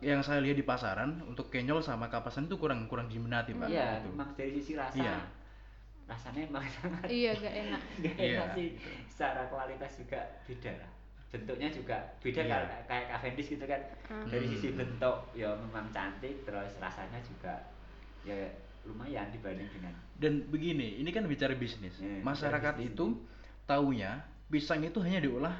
yang 0.01 0.25
saya 0.25 0.41
lihat 0.41 0.57
di 0.57 0.65
pasaran 0.65 1.21
untuk 1.25 1.53
kenyol 1.53 1.85
sama 1.85 2.09
kapasan 2.09 2.49
itu 2.49 2.57
kurang 2.57 2.89
kurang 2.89 3.09
diminati 3.09 3.53
pak. 3.53 3.69
iya 3.69 4.01
gitu. 4.01 4.09
memang 4.13 4.29
dari 4.37 4.51
sisi 4.57 4.73
rasa 4.75 4.97
Iya. 4.97 5.17
rasanya 6.05 6.41
emang 6.49 6.65
sangat 6.69 7.05
iya, 7.21 7.31
gak 7.33 7.55
enak. 7.55 7.81
nggak 8.01 8.17
Iya. 8.21 8.37
enak 8.37 8.49
sih 8.57 8.69
secara 9.09 9.43
kualitas 9.49 9.93
juga 9.97 10.21
beda 10.45 10.73
lah 10.81 10.91
bentuknya 11.33 11.69
juga 11.73 11.97
beda 12.21 12.41
Iya. 12.45 12.53
kayak 12.53 12.81
kayak 12.89 13.07
Cavendish 13.11 13.49
gitu 13.57 13.65
kan 13.65 13.81
Hmm. 14.09 14.29
dari 14.29 14.47
sisi 14.49 14.69
Hmm. 14.73 14.79
bentuk 14.81 15.17
ya 15.33 15.49
memang 15.57 15.89
cantik 15.93 16.45
terus 16.45 16.73
rasanya 16.77 17.21
juga 17.25 17.55
ya 18.25 18.37
lumayan 18.85 19.29
dibanding 19.31 19.69
dengan 19.71 19.95
Dan 20.15 20.47
begini, 20.47 20.99
ini 20.99 21.11
kan 21.11 21.25
bicara 21.25 21.53
bisnis. 21.53 21.99
Iya, 21.99 22.23
Masyarakat 22.23 22.79
bicara 22.79 22.79
bisnis. 22.79 22.95
itu 22.95 23.07
taunya 23.65 24.13
pisang 24.47 24.81
itu 24.81 25.01
hanya 25.01 25.19
diolah 25.19 25.57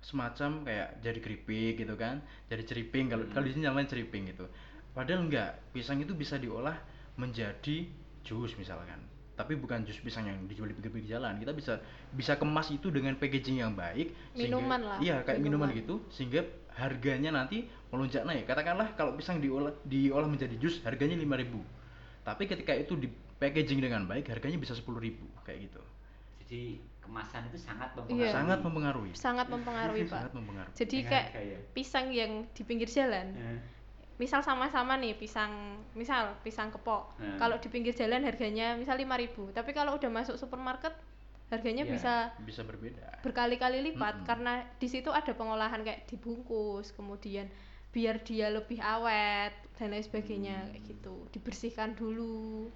semacam 0.00 0.62
kayak 0.64 0.88
jadi 1.02 1.18
keripik 1.18 1.74
gitu 1.76 1.94
kan, 1.94 2.22
jadi 2.46 2.62
ceriping 2.62 3.10
kalau 3.10 3.26
Hmm. 3.26 3.32
kalau 3.32 3.44
di 3.44 3.52
sini 3.52 3.64
namanya 3.66 3.90
ceriping 3.90 4.24
gitu. 4.26 4.46
Padahal 4.90 5.26
enggak, 5.26 5.58
pisang 5.70 5.98
itu 5.98 6.14
bisa 6.14 6.38
diolah 6.38 6.74
menjadi 7.14 7.86
jus 8.22 8.54
misalkan. 8.54 8.98
Tapi 9.34 9.54
bukan 9.54 9.86
jus 9.86 9.98
pisang 9.98 10.26
yang 10.26 10.38
dijual 10.46 10.66
di 10.66 10.74
pinggir-pinggir 10.74 11.14
jalan. 11.14 11.38
Kita 11.38 11.54
bisa 11.54 11.78
bisa 12.10 12.34
kemas 12.34 12.70
itu 12.70 12.90
dengan 12.90 13.14
packaging 13.14 13.60
yang 13.60 13.74
baik. 13.74 14.10
sehingga- 14.34 14.58
Minuman 14.58 14.80
lah, 14.82 14.98
Iya, 14.98 15.22
kayak 15.22 15.38
minuman. 15.38 15.70
minuman. 15.70 15.78
gitu 15.78 15.94
sehingga 16.10 16.42
harganya 16.74 17.30
nanti 17.32 17.66
melonjak 17.90 18.22
naik. 18.22 18.46
Katakanlah 18.46 18.94
kalau 18.94 19.14
pisang 19.14 19.38
diolah 19.38 19.70
diolah 19.84 20.26
menjadi 20.26 20.54
jus 20.58 20.82
harganya 20.82 21.14
5000 21.14 21.62
Tapi 22.28 22.44
ketika 22.44 22.72
itu 22.72 22.92
di 22.94 23.08
packaging 23.08 23.80
dengan 23.80 24.04
baik 24.04 24.28
harganya 24.28 24.58
bisa 24.58 24.74
10000 24.74 25.16
kayak 25.42 25.58
gitu. 25.64 25.80
jadi 26.38 26.80
kemasan 27.04 27.44
itu 27.48 27.60
sangat 27.60 27.92
Iya. 27.92 28.00
mempengaruhi 28.00 28.32
Sangat 28.32 28.58
mempengaruhi. 28.64 29.10
Sangat 29.12 29.46
mempengaruhi, 29.48 30.02
Pak. 30.08 30.16
Sangat 30.16 30.32
mempengaruhi. 30.32 30.74
Jadi 30.74 30.96
Dengan 30.98 31.12
kayak 31.12 31.44
ya. 31.44 31.58
pisang 31.72 32.06
yang 32.08 32.32
di 32.52 32.62
pinggir 32.64 32.88
jalan. 32.88 33.26
Eh, 33.32 33.60
Misal 34.18 34.42
sama-sama 34.42 34.96
nih 34.96 35.14
pisang, 35.14 35.76
misal 35.94 36.34
pisang 36.42 36.74
kepok. 36.74 37.14
Hmm. 37.16 37.38
Kalau 37.38 37.54
di 37.54 37.68
pinggir 37.68 37.94
jalan 37.94 38.24
harganya 38.24 38.74
misal 38.74 38.96
5000 38.96 39.54
tapi 39.54 39.70
kalau 39.70 39.94
udah 39.94 40.10
masuk 40.10 40.34
supermarket 40.34 40.90
harganya 41.48 41.84
Iya. 41.84 41.92
bisa 41.94 42.12
bisa 42.42 42.60
berbeda. 42.60 43.22
berkali-kali 43.22 43.78
lipat 43.84 44.20
Mm-mm. 44.20 44.26
karena 44.26 44.52
di 44.76 44.84
situ 44.84 45.08
ada 45.08 45.30
pengolahan 45.32 45.80
kayak 45.80 46.04
dibungkus, 46.04 46.90
kemudian 46.92 47.46
biar 47.88 48.20
dia 48.20 48.48
lebih 48.48 48.78
awet 48.78 49.50
dan 49.76 49.90
lain 49.90 50.02
sebagainya 50.02 50.56
Hmm. 50.58 50.70
kayak 50.70 50.84
gitu. 50.86 51.14
Dibersihkan 51.30 51.94
dulu. 51.94 52.68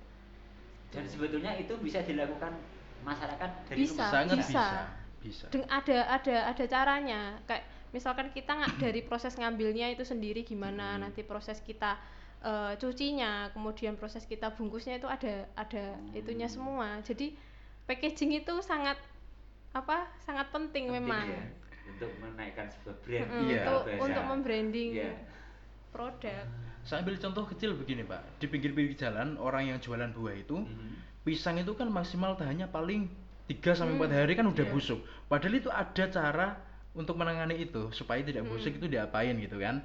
dan 0.93 1.09
sebetulnya 1.09 1.57
itu 1.57 1.73
bisa 1.81 2.05
dilakukan 2.05 2.53
masyarakat 3.01 3.51
dari 3.65 3.81
Bisa, 3.81 3.97
rumah 3.97 4.11
Sangat 4.13 4.37
bisa. 4.37 4.49
bisa. 4.53 4.67
Bisa. 5.25 5.47
Deng- 5.49 5.71
ada 5.71 5.99
ada 6.05 6.37
ada 6.53 6.65
caranya 6.67 7.21
kayak 7.49 7.65
misalkan 7.91 8.29
kita 8.29 8.53
nggak 8.53 8.77
dari 8.77 9.01
proses 9.01 9.33
ngambilnya 9.35 9.89
itu 9.89 10.05
sendiri 10.05 10.45
gimana 10.45 10.97
Hmm. 10.97 11.09
nanti 11.09 11.25
proses 11.25 11.65
kita 11.65 11.97
eh, 12.43 12.75
cucinya 12.77 13.49
kemudian 13.55 13.97
proses 13.97 14.27
kita 14.27 14.53
bungkusnya 14.53 14.99
itu 14.99 15.09
ada 15.09 15.49
ada 15.55 15.95
itunya 16.13 16.45
Hmm. 16.45 16.57
semua 16.61 16.89
jadi 17.01 17.33
packaging 17.89 18.45
itu 18.45 18.55
sangat 18.61 19.01
apa 19.73 20.05
sangat 20.21 20.53
penting, 20.53 20.93
Penting 20.93 21.01
memang 21.01 21.25
ya, 21.25 21.41
untuk 21.93 22.11
menaikkan 22.19 22.67
sebuah 22.69 22.97
brand 23.05 23.29
Iya. 23.45 23.63
untuk 23.63 23.83
bahasa. 23.87 24.03
untuk 24.03 24.25
membranding 24.27 24.91
Iya. 24.97 25.13
produk 25.93 26.45
Saya 26.83 27.07
ambil 27.07 27.15
contoh 27.15 27.47
kecil 27.47 27.79
begini, 27.79 28.03
Pak. 28.03 28.43
Di 28.43 28.51
pinggir-pinggir 28.51 28.99
jalan 28.99 29.39
orang 29.39 29.71
yang 29.71 29.79
jualan 29.79 30.11
buah 30.11 30.35
itu 30.35 30.59
Mhm. 30.59 31.23
pisang 31.23 31.55
itu 31.63 31.71
kan 31.79 31.87
maksimal 31.87 32.35
tahannya 32.35 32.67
paling 32.67 33.07
3 33.47 33.71
sampai 33.71 33.95
4 33.95 34.11
Hmm, 34.11 34.19
hari 34.19 34.33
kan 34.35 34.47
udah 34.51 34.67
iya. 34.67 34.73
busuk. 34.75 34.99
Padahal 35.31 35.55
itu 35.55 35.71
ada 35.71 36.05
cara 36.11 36.59
untuk 36.93 37.15
menangani 37.15 37.63
itu 37.63 37.87
supaya 37.95 38.19
tidak 38.27 38.43
Hmm. 38.43 38.51
busuk 38.51 38.75
itu 38.75 38.91
diapain 38.91 39.39
gitu 39.39 39.63
kan. 39.63 39.79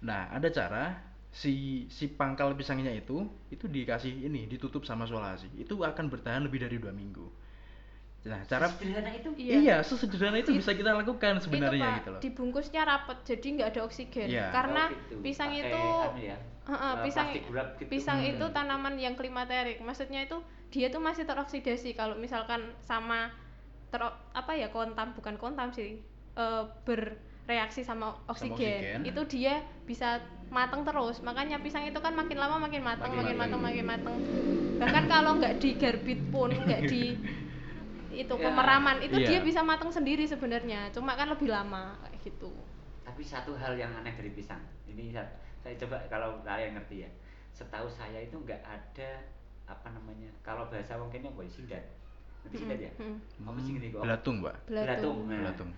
Nah, 0.00 0.32
ada 0.32 0.48
cara 0.48 0.96
si 1.28 1.84
si 1.92 2.08
pangkal 2.08 2.56
pisangnya 2.56 2.88
itu 2.88 3.28
itu 3.52 3.68
dikasih 3.68 4.24
ini 4.24 4.48
ditutup 4.48 4.88
sama 4.88 5.04
solasi 5.04 5.52
itu 5.60 5.76
akan 5.84 6.08
bertahan 6.08 6.40
lebih 6.48 6.64
dari 6.64 6.80
dua 6.80 6.88
minggu 6.88 7.28
nah 8.26 8.40
cara 8.44 8.66
Sederhana 8.66 9.10
itu. 9.14 9.30
Iya. 9.38 9.52
iya 9.56 9.76
sesederhana 9.80 10.42
itu 10.42 10.50
bisa 10.52 10.74
kita 10.74 10.90
lakukan 10.90 11.38
sebenarnya 11.38 11.78
itu, 11.78 11.86
Pak, 11.86 11.96
gitu 12.02 12.08
loh 12.10 12.20
dibungkusnya 12.20 12.82
rapet 12.82 13.18
jadi 13.24 13.46
nggak 13.56 13.68
ada 13.72 13.80
oksigen 13.86 14.26
Iya. 14.28 14.46
karena 14.50 14.82
Oh, 14.84 14.92
gitu. 14.92 15.14
pisang 15.22 15.50
Pakai 15.54 15.62
itu 15.64 15.80
ya, 16.26 16.36
Heeh, 16.68 16.92
eh, 16.92 16.94
pisang 17.06 17.28
gitu. 17.32 17.48
pisang 17.88 18.18
Hmm. 18.20 18.30
itu 18.36 18.44
tanaman 18.52 18.94
yang 18.98 19.14
klimaterik 19.14 19.78
maksudnya 19.80 20.26
itu 20.26 20.36
dia 20.68 20.90
tuh 20.90 21.00
masih 21.00 21.24
teroksidasi 21.24 21.96
kalau 21.96 22.18
misalkan 22.18 22.60
sama 22.84 23.32
ter 23.88 24.02
apa 24.34 24.52
ya 24.52 24.68
kontam 24.68 25.16
bukan 25.16 25.38
kontam 25.40 25.72
sih 25.72 26.02
eh, 26.36 26.62
bereaksi 26.84 27.80
sama 27.80 28.12
oksigen. 28.28 28.52
oksigen. 28.52 29.00
itu 29.06 29.22
dia 29.30 29.54
bisa 29.88 30.20
mateng 30.50 30.84
terus 30.84 31.24
makanya 31.24 31.62
pisang 31.62 31.84
itu 31.84 31.96
kan 31.96 32.12
makin 32.12 32.36
lama 32.36 32.60
makin 32.60 32.84
mateng 32.84 33.08
Makin 33.14 33.20
makin 33.24 33.36
mateng 33.40 33.60
mateng. 33.62 33.62
makin 33.64 33.84
mateng 33.86 34.16
bahkan 34.76 35.04
kalau 35.08 35.32
nggak 35.40 35.54
digarbit 35.56 36.20
pun 36.28 36.52
nggak 36.52 36.82
di 36.84 37.16
itu 38.18 38.34
Ya. 38.34 38.44
pemeraman 38.44 38.98
itu 38.98 39.14
Iya. 39.14 39.28
dia 39.28 39.38
bisa 39.40 39.60
mateng 39.62 39.88
sendiri 39.88 40.26
sebenarnya 40.26 40.90
cuma 40.90 41.14
kan 41.14 41.30
lebih 41.30 41.48
lama 41.48 41.94
kayak 42.02 42.18
gitu 42.24 42.50
Tapi 43.00 43.22
satu 43.24 43.56
hal 43.56 43.72
yang 43.72 43.88
aneh 43.94 44.12
dari 44.12 44.30
pisang, 44.30 44.60
ini 44.84 45.08
saya, 45.08 45.24
saya 45.58 45.72
coba 45.80 45.96
kalau 46.06 46.44
kalian 46.44 46.76
ngerti 46.76 47.02
ya. 47.02 47.10
Setahu 47.50 47.88
saya 47.88 48.20
itu 48.20 48.36
nggak 48.36 48.60
ada 48.60 49.10
apa 49.64 49.88
namanya? 49.90 50.28
Kalau 50.44 50.68
bahasa 50.68 50.92
mungkin 50.94 51.24
apa 51.24 51.40
ya? 51.40 51.48
Sindat. 51.48 51.84
Ngerti 52.44 52.56
sindat 52.60 52.78
ya? 52.78 52.92
Mm, 53.00 53.16
Apa 53.42 53.58
sih 53.58 53.72
gini 53.74 53.88
kok? 53.88 54.04
belatung 54.04 54.44
pak 54.44 54.54
Belatung. 54.68 55.24
Nah, 55.24 55.40
belatung 55.40 55.70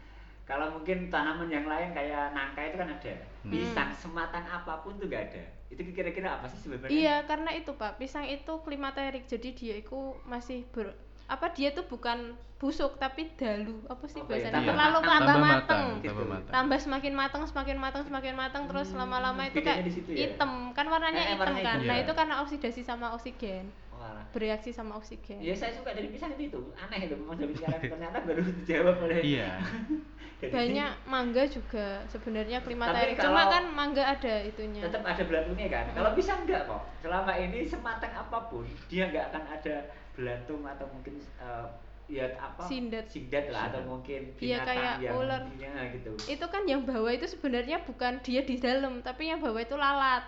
Kalau 0.43 0.67
mungkin 0.75 1.07
tanaman 1.07 1.47
yang 1.47 1.63
lain 1.65 1.95
kayak 1.95 2.35
nangka 2.35 2.61
itu 2.67 2.77
kan 2.77 2.91
ada. 2.91 3.15
Hmm. 3.47 3.53
Pisang 3.55 3.91
sematang 3.95 4.43
apa 4.43 4.83
pun 4.83 4.99
tuh 4.99 5.07
nggak 5.07 5.31
ada. 5.31 5.45
Itu 5.71 5.87
kira-kira 5.95 6.43
apa 6.43 6.51
sih 6.51 6.59
sebenarnya? 6.59 6.91
Iya, 6.91 7.17
karena 7.31 7.55
itu 7.55 7.71
Pak, 7.73 8.03
pisang 8.03 8.27
itu 8.27 8.53
klimaterik. 8.67 9.31
Jadi 9.31 9.55
dia 9.55 9.79
itu 9.79 9.95
masih 10.27 10.67
ber 10.75 10.91
apa 11.31 11.47
dia 11.49 11.71
tuh 11.71 11.87
bukan 11.87 12.19
busuk 12.57 12.99
tapi 12.99 13.31
dalu. 13.35 13.81
Apa 13.87 14.05
sih 14.05 14.19
ya? 14.19 14.27
bahasanya? 14.27 14.53
Tambah 14.53 14.75
Terlalu 14.75 14.99
matang. 14.99 15.09
tambah, 15.09 15.37
mateng. 15.39 15.85
tambah 15.87 16.03
Gitu. 16.03 16.23
matang 16.27 16.53
Tambah 16.53 16.79
semakin 16.79 17.13
matang, 17.15 17.43
semakin 17.47 17.77
matang, 17.79 18.03
semakin 18.05 18.35
matang 18.35 18.63
terus 18.67 18.89
Hmm, 18.91 18.99
lama-lama 19.01 19.43
itu 19.43 19.59
kayak 19.59 19.79
ya? 19.81 20.29
hitam. 20.29 20.51
Kan 20.71 20.87
warnanya 20.87 21.23
eh, 21.23 21.29
hitam 21.33 21.55
kan. 21.57 21.79
Nah, 21.81 21.97
Iya. 21.97 22.05
itu 22.05 22.13
karena 22.13 22.35
oksidasi 22.41 22.83
sama 22.83 23.07
oksigen. 23.11 23.65
Walah. 23.93 24.25
Bereaksi 24.31 24.71
sama 24.71 24.93
oksigen. 24.95 25.39
Ya 25.39 25.53
saya 25.53 25.71
suka 25.71 25.93
dari 25.93 26.09
pisang 26.09 26.33
itu, 26.33 26.49
itu. 26.49 26.61
aneh 26.75 27.01
itu 27.03 27.15
memang 27.15 27.37
dari 27.37 27.53
sekarang 27.53 27.81
ternyata 27.87 28.19
baru 28.21 28.43
dijawab 28.43 28.97
oleh 28.99 29.19
iya 29.23 29.51
Banyak 30.41 31.05
mangga 31.05 31.45
juga 31.45 32.01
sebenarnya 32.07 32.61
klimaterik. 32.61 33.13
Tapi 33.15 33.25
Cuma 33.29 33.45
kan 33.47 33.65
mangga 33.69 34.01
ada 34.07 34.41
itunya. 34.41 34.81
tetap 34.81 35.05
ada 35.05 35.21
belatungnya 35.21 35.69
kan 35.69 35.85
Hmm. 35.87 35.97
kalau 35.97 36.11
pisang 36.15 36.41
enggak 36.43 36.65
kok 36.65 36.81
selama 36.99 37.33
ini 37.35 37.61
sematang 37.63 38.13
apa 38.15 38.39
pun 38.49 38.65
dia 38.89 39.05
nggak 39.07 39.25
akan 39.31 39.43
ada 39.51 39.77
belatung 40.21 40.63
atau 40.63 40.85
mungkin 40.93 41.17
eh, 41.41 41.67
ya 42.11 42.27
apa 42.37 42.67
Sindat. 42.67 43.07
sindat 43.09 43.49
lah 43.49 43.71
atau 43.71 43.81
mungkin 43.87 44.35
Iya, 44.37 44.61
binatang 44.61 44.67
kayak 44.69 44.95
yang 45.01 45.15
ular. 45.17 45.43
iya, 45.57 45.73
gitu 45.95 46.11
itu 46.27 46.47
kan 46.47 46.63
yang 46.67 46.83
bawah 46.85 47.09
itu 47.09 47.25
sebenarnya 47.25 47.81
bukan 47.87 48.21
dia 48.21 48.43
di 48.43 48.59
dalam 48.59 49.01
tapi 49.01 49.31
yang 49.31 49.41
bawah 49.41 49.63
itu 49.63 49.79
lalat 49.79 50.27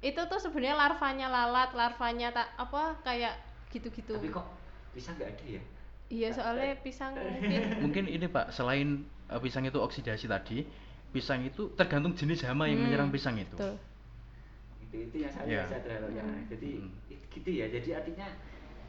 itu 0.00 0.16
tuh 0.18 0.40
sebenarnya 0.40 0.74
larvanya 0.74 1.28
lalat 1.28 1.70
larvanya 1.72 2.28
tak 2.28 2.48
apa 2.56 2.98
kayak 3.00 3.36
gitu-gitu 3.68 4.16
tapi 4.16 4.28
kok 4.28 4.46
pisang 4.90 5.14
nggak 5.16 5.30
ada 5.30 5.44
ya 5.46 5.62
iya 6.08 6.28
soalnya 6.32 6.72
pisang 6.80 7.12
mungkin 7.36 7.60
mungkin 7.80 8.04
ini 8.08 8.26
pak 8.26 8.48
selain 8.50 9.04
eh, 9.28 9.40
pisang 9.40 9.64
itu 9.64 9.76
oksidasi 9.76 10.26
tadi 10.26 10.64
pisang 11.12 11.44
itu 11.44 11.68
tergantung 11.76 12.16
jenis 12.16 12.42
hama 12.42 12.64
yang 12.66 12.80
Hmm, 12.80 12.90
menyerang 12.90 13.10
pisang 13.12 13.36
itu 13.36 13.54
betul. 13.54 13.76
itu 14.82 14.96
itu 15.04 15.16
yang 15.20 15.32
saya 15.32 15.46
biasa 15.46 15.76
terlalu 15.84 16.08
yang 16.16 16.26
Hmm. 16.26 16.36
aneh. 16.36 16.44
jadi 16.48 16.70
Hmm. 16.80 17.12
it- 17.12 17.26
gitu 17.28 17.50
ya 17.50 17.66
jadi 17.68 17.88
artinya 18.00 18.28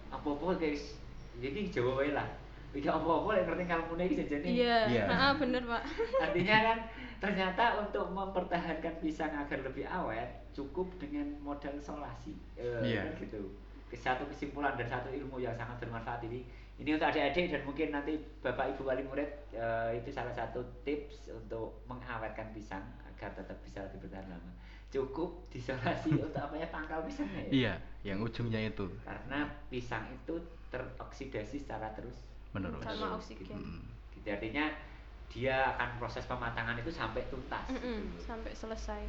apa 0.10 0.28
apa 0.28 0.48
guys 0.58 0.98
jadi 1.38 1.60
jawab 1.70 2.00
wae 2.00 2.12
lah 2.12 2.28
tidak 2.72 2.92
apa 2.92 3.08
apa 3.08 3.30
yang 3.34 3.46
ngerti 3.48 3.66
kamu 3.66 3.92
nih 3.96 4.08
jadi 4.28 4.48
iya 4.48 4.78
Iya. 4.92 5.04
ah, 5.08 5.34
bener 5.36 5.64
pak 5.64 5.84
Artinya 6.28 6.58
kan 6.62 6.78
ternyata 7.16 7.64
untuk 7.80 8.06
mempertahankan 8.12 8.94
pisang 9.00 9.32
agar 9.32 9.64
lebih 9.64 9.88
awet 9.88 10.28
cukup 10.52 10.88
dengan 11.00 11.32
modal 11.40 11.72
solasi. 11.80 12.36
Eh, 12.56 12.84
Iya. 12.84 13.08
kan 13.08 13.16
gitu. 13.18 13.42
Satu 13.96 14.28
kesimpulan 14.28 14.76
dan 14.76 14.92
satu 14.92 15.08
ilmu 15.08 15.40
yang 15.40 15.56
sangat 15.56 15.80
bermanfaat 15.80 16.20
ini. 16.28 16.44
Ini 16.76 17.00
untuk 17.00 17.08
adik-adik 17.08 17.48
dan 17.48 17.62
mungkin 17.64 17.88
nanti 17.90 18.20
Bapak 18.44 18.76
Ibu 18.76 18.84
wali 18.84 19.08
murid 19.08 19.32
eh, 19.56 19.96
itu 19.96 20.12
salah 20.12 20.32
satu 20.32 20.60
tips 20.84 21.32
untuk 21.32 21.80
mengawetkan 21.88 22.52
pisang 22.52 22.84
agar 23.08 23.32
tetap 23.32 23.56
bisa 23.64 23.80
lebih 23.88 24.04
bertahan 24.04 24.28
lama. 24.28 24.52
Cukup 24.90 25.50
disolasi 25.50 26.14
untuk 26.24 26.36
apa 26.36 26.56
ya 26.56 26.68
pangkal 26.70 27.04
pisangnya 27.04 27.42
ya. 27.46 27.52
iya 27.52 27.74
yang 28.04 28.20
ujungnya 28.20 28.62
itu 28.64 28.86
Karena 29.02 29.44
pisang 29.68 30.06
itu 30.08 30.36
teroksidasi 30.70 31.58
secara 31.58 31.90
terus 31.94 32.16
menerus 32.52 32.80
sama 32.80 33.16
oksigen 33.16 33.52
Mm. 33.52 33.84
gitu 34.14 34.28
artinya 34.30 34.66
dia 35.28 35.76
akan 35.76 35.98
proses 35.98 36.24
pematangan 36.24 36.78
itu 36.78 36.88
sampai 36.88 37.26
tuntas 37.28 37.68
Mm-mm, 37.68 38.16
gitu. 38.16 38.24
sampai 38.24 38.52
selesai 38.52 39.04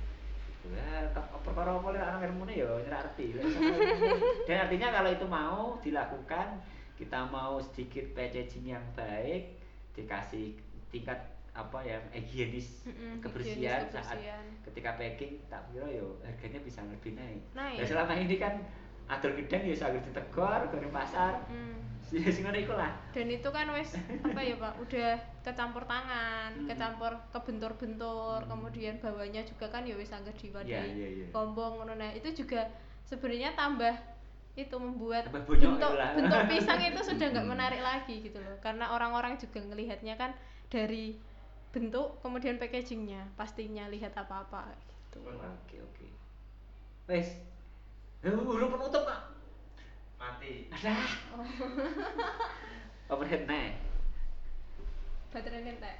Ya, 0.67 1.07
kok- 1.15 1.31
perkara 1.47 1.79
apa 1.79 1.95
anak 1.95 2.27
ya 2.51 2.67
nyerah 2.67 2.99
arti. 2.99 3.39
Dan 4.51 4.67
artinya 4.67 4.91
kalau 4.91 5.11
itu 5.15 5.23
mau 5.23 5.79
dilakukan, 5.79 6.59
kita 6.99 7.23
mau 7.31 7.63
sedikit 7.63 8.03
packaging 8.11 8.75
yang 8.75 8.83
baik, 8.99 9.63
dikasih 9.95 10.59
tingkat 10.91 11.15
apa 11.57 11.79
ya 11.81 11.97
higienis 12.13 12.85
Mm-mm, 12.85 13.19
kebersihan, 13.19 13.81
higienis 13.81 13.91
saat 13.91 14.13
kebersihan. 14.13 14.45
ketika 14.63 14.91
packing 14.95 15.33
tak 15.49 15.65
kira 15.67 15.89
yo 15.89 16.21
harganya 16.21 16.61
bisa 16.61 16.85
lebih 16.85 17.17
naik. 17.17 17.41
Naik. 17.51 17.81
Dan 17.81 17.87
selama 17.89 18.13
ini 18.13 18.37
kan 18.37 18.55
atur 19.07 19.33
gedang 19.33 19.65
ya 19.65 19.73
saged 19.73 20.05
ditegor, 20.05 20.61
goreng 20.69 20.93
pasar. 20.93 21.41
Mm. 21.49 21.81
Sing 22.07 22.23
iku 22.23 22.71
lah. 22.71 22.95
dan 23.11 23.27
itu 23.27 23.49
kan 23.51 23.67
wes 23.75 23.99
apa 24.23 24.39
ya 24.39 24.55
pak 24.55 24.79
udah 24.79 25.11
kecampur 25.43 25.83
tangan 25.83 26.55
Hmm. 26.55 26.69
kecampur 26.71 27.11
kebentur-bentur 27.35 28.47
kemudian 28.47 29.03
bawahnya 29.03 29.43
juga 29.43 29.67
kan 29.67 29.83
ya 29.83 29.99
wes 29.99 30.15
angger 30.15 30.31
diwadahi 30.39 30.71
Iya, 30.71 30.83
iya, 30.87 31.09
iya. 31.19 31.27
gombong 31.35 31.83
ngono 31.83 31.99
nah 31.99 32.07
itu 32.15 32.31
juga 32.31 32.63
sebenarnya 33.03 33.59
tambah 33.59 33.91
itu 34.55 34.77
membuat 34.79 35.35
bentuk 35.35 35.93
lah. 35.99 36.15
bentuk 36.15 36.41
pisang 36.47 36.79
itu 36.79 37.01
sudah 37.03 37.27
nggak 37.27 37.49
menarik 37.51 37.83
lagi 37.83 38.23
gitu 38.23 38.39
loh 38.39 38.55
karena 38.63 38.87
orang-orang 38.87 39.35
juga 39.35 39.67
ngelihatnya 39.67 40.15
kan 40.15 40.31
dari 40.71 41.19
bentuk 41.71 42.19
kemudian 42.21 42.57
packagingnya 42.57 43.29
pastinya 43.35 43.87
lihat 43.89 44.13
apa-apa 44.15 44.73
gitu 44.73 45.21
Oke, 45.25 45.77
oke. 45.81 46.07
Wes. 47.07 47.29
Eh, 48.21 48.29
Belum 48.29 48.69
penutup, 48.69 49.03
Pak. 49.03 49.21
mati 50.17 50.69
Ada. 50.73 50.93
Overhead 53.13 53.47
nih. 53.47 53.77
baterai 55.31 55.63
entek 55.67 55.97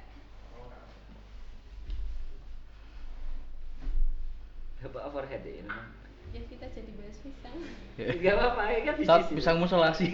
Apa 4.77 4.99
overhead 5.03 5.41
ya? 5.41 5.53
memang. 5.59 5.89
ya 6.29 6.41
kita 6.43 6.67
jadi 6.67 6.91
bahas 6.93 7.17
pisang 7.17 7.55
Gak 8.21 8.33
apa-apa, 8.35 8.61
ini 8.69 8.81
kan 8.83 8.93
bisnis. 8.95 9.07
Saat 9.07 9.23
itu. 9.25 9.33
pisangmu 9.37 9.65
solasi 9.65 10.07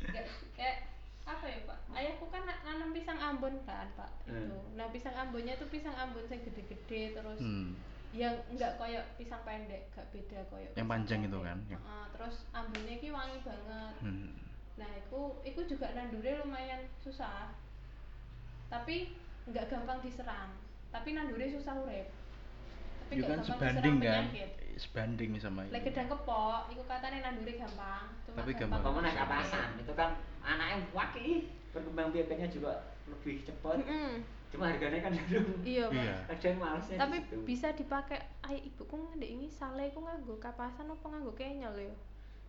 Nggak, 0.00 0.24
kayak 0.54 0.76
apa 1.24 1.44
ya 1.46 1.58
pak 1.64 1.78
ayahku 1.92 2.24
kan 2.90 2.98
pisang 2.98 3.20
ambon 3.22 3.54
kan 3.62 3.86
pak 3.94 4.10
Hmm. 4.26 4.34
itu 4.42 4.58
nah 4.74 4.90
pisang 4.90 5.14
ambonnya 5.14 5.54
tuh 5.54 5.70
pisang 5.70 5.94
ambon 5.94 6.26
yang 6.26 6.42
gede-gede 6.42 7.14
terus 7.14 7.38
Hmm. 7.38 7.78
yang 8.10 8.34
enggak 8.50 8.74
koyok 8.74 9.06
pisang 9.14 9.38
pendek 9.40 9.86
gak 9.88 10.10
beda 10.10 10.42
koyok 10.50 10.74
Yang 10.74 10.88
panjang 10.88 11.20
itu 11.22 11.30
pendek. 11.30 11.46
kan, 11.46 11.58
yang- 11.70 11.78
Heeh, 11.80 12.04
terus 12.10 12.36
ambonnya 12.50 12.94
ki 12.98 13.08
wangi 13.08 13.38
banget 13.40 13.94
Hmm. 14.02 14.30
nah 14.74 14.90
itu 14.90 15.20
itu 15.44 15.60
juga 15.68 15.86
nandure 15.92 16.42
lumayan 16.42 16.82
susah 16.98 17.54
tapi 18.66 19.14
nggak 19.46 19.66
gampang 19.68 19.98
diserang 20.00 20.50
tapi 20.90 21.08
nandure 21.12 21.46
susah 21.48 21.74
urep 21.78 22.10
tapi 23.00 23.12
Itu 23.12 23.20
nggak 23.20 23.30
kan 23.30 23.38
gampang 23.40 23.54
sebanding 23.54 23.94
diserang 23.94 24.02
kan 24.02 24.24
penyakit. 24.26 24.50
Sebanding 24.76 25.34
sama 25.40 25.66
Lek 25.70 25.82
ini 25.82 25.86
gedang 25.90 26.08
kepok, 26.12 26.70
iku 26.70 26.82
katanya 26.86 27.30
nandure 27.30 27.54
gampang. 27.56 28.06
Cuma 28.26 28.36
Tapi 28.42 28.52
gampang. 28.54 28.80
Kamu 28.84 28.98
naik 29.02 29.16
kapasan, 29.16 29.68
itu 29.80 29.92
kan 29.96 30.10
anaknya 30.44 30.76
waki, 30.94 31.28
perkembang 31.74 32.10
biakannya 32.14 32.48
juga 32.50 32.72
lebih 33.10 33.42
cepat. 33.42 33.80
Mm-mm. 33.82 34.22
Cuma 34.50 34.66
harganya 34.66 34.98
kan 34.98 35.14
dulu. 35.14 35.62
Iya, 35.62 35.86
Pak. 35.86 35.94
Iya. 35.94 36.14
Kadang 36.26 36.56
malesnya 36.58 36.96
di 36.96 37.00
Tapi 37.00 37.16
situ. 37.22 37.36
bisa 37.46 37.68
dipakai 37.70 38.18
ay 38.42 38.56
ibuku 38.66 38.98
ndek 39.14 39.30
ini 39.30 39.46
sale 39.46 39.94
ku 39.94 40.02
nganggo 40.02 40.34
kapasan 40.42 40.90
apa 40.90 41.06
nganggo 41.06 41.32
kenyal 41.38 41.70
ya? 41.78 41.94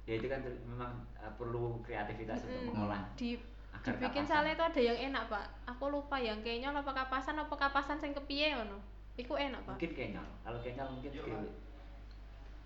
Ya 0.09 0.17
itu 0.17 0.25
kan 0.25 0.41
memang 0.41 1.05
uh, 1.21 1.29
perlu 1.37 1.77
kreativitas 1.85 2.41
untuk 2.49 2.57
Mm-mm. 2.57 2.73
mengolah. 2.73 3.05
Di 3.13 3.37
agar 3.69 3.93
dibikin 4.01 4.25
kapasan. 4.25 4.33
sale 4.41 4.49
itu 4.57 4.63
ada 4.65 4.81
yang 4.81 4.97
enak, 5.13 5.23
Pak. 5.29 5.45
Aku 5.77 5.93
lupa 5.93 6.17
yang 6.17 6.41
kenyal 6.41 6.73
apa 6.73 6.89
kapasan 6.89 7.37
apa 7.37 7.53
kapasan 7.53 8.01
sing 8.01 8.17
kepiye 8.17 8.57
ngono. 8.57 8.81
Iku 9.21 9.37
enak, 9.37 9.61
Pak. 9.61 9.77
Mungkin 9.77 9.93
kenyal. 9.93 10.25
Kalau 10.41 10.59
kenyal 10.65 10.87
mungkin 10.89 11.11
Yuk, 11.13 11.29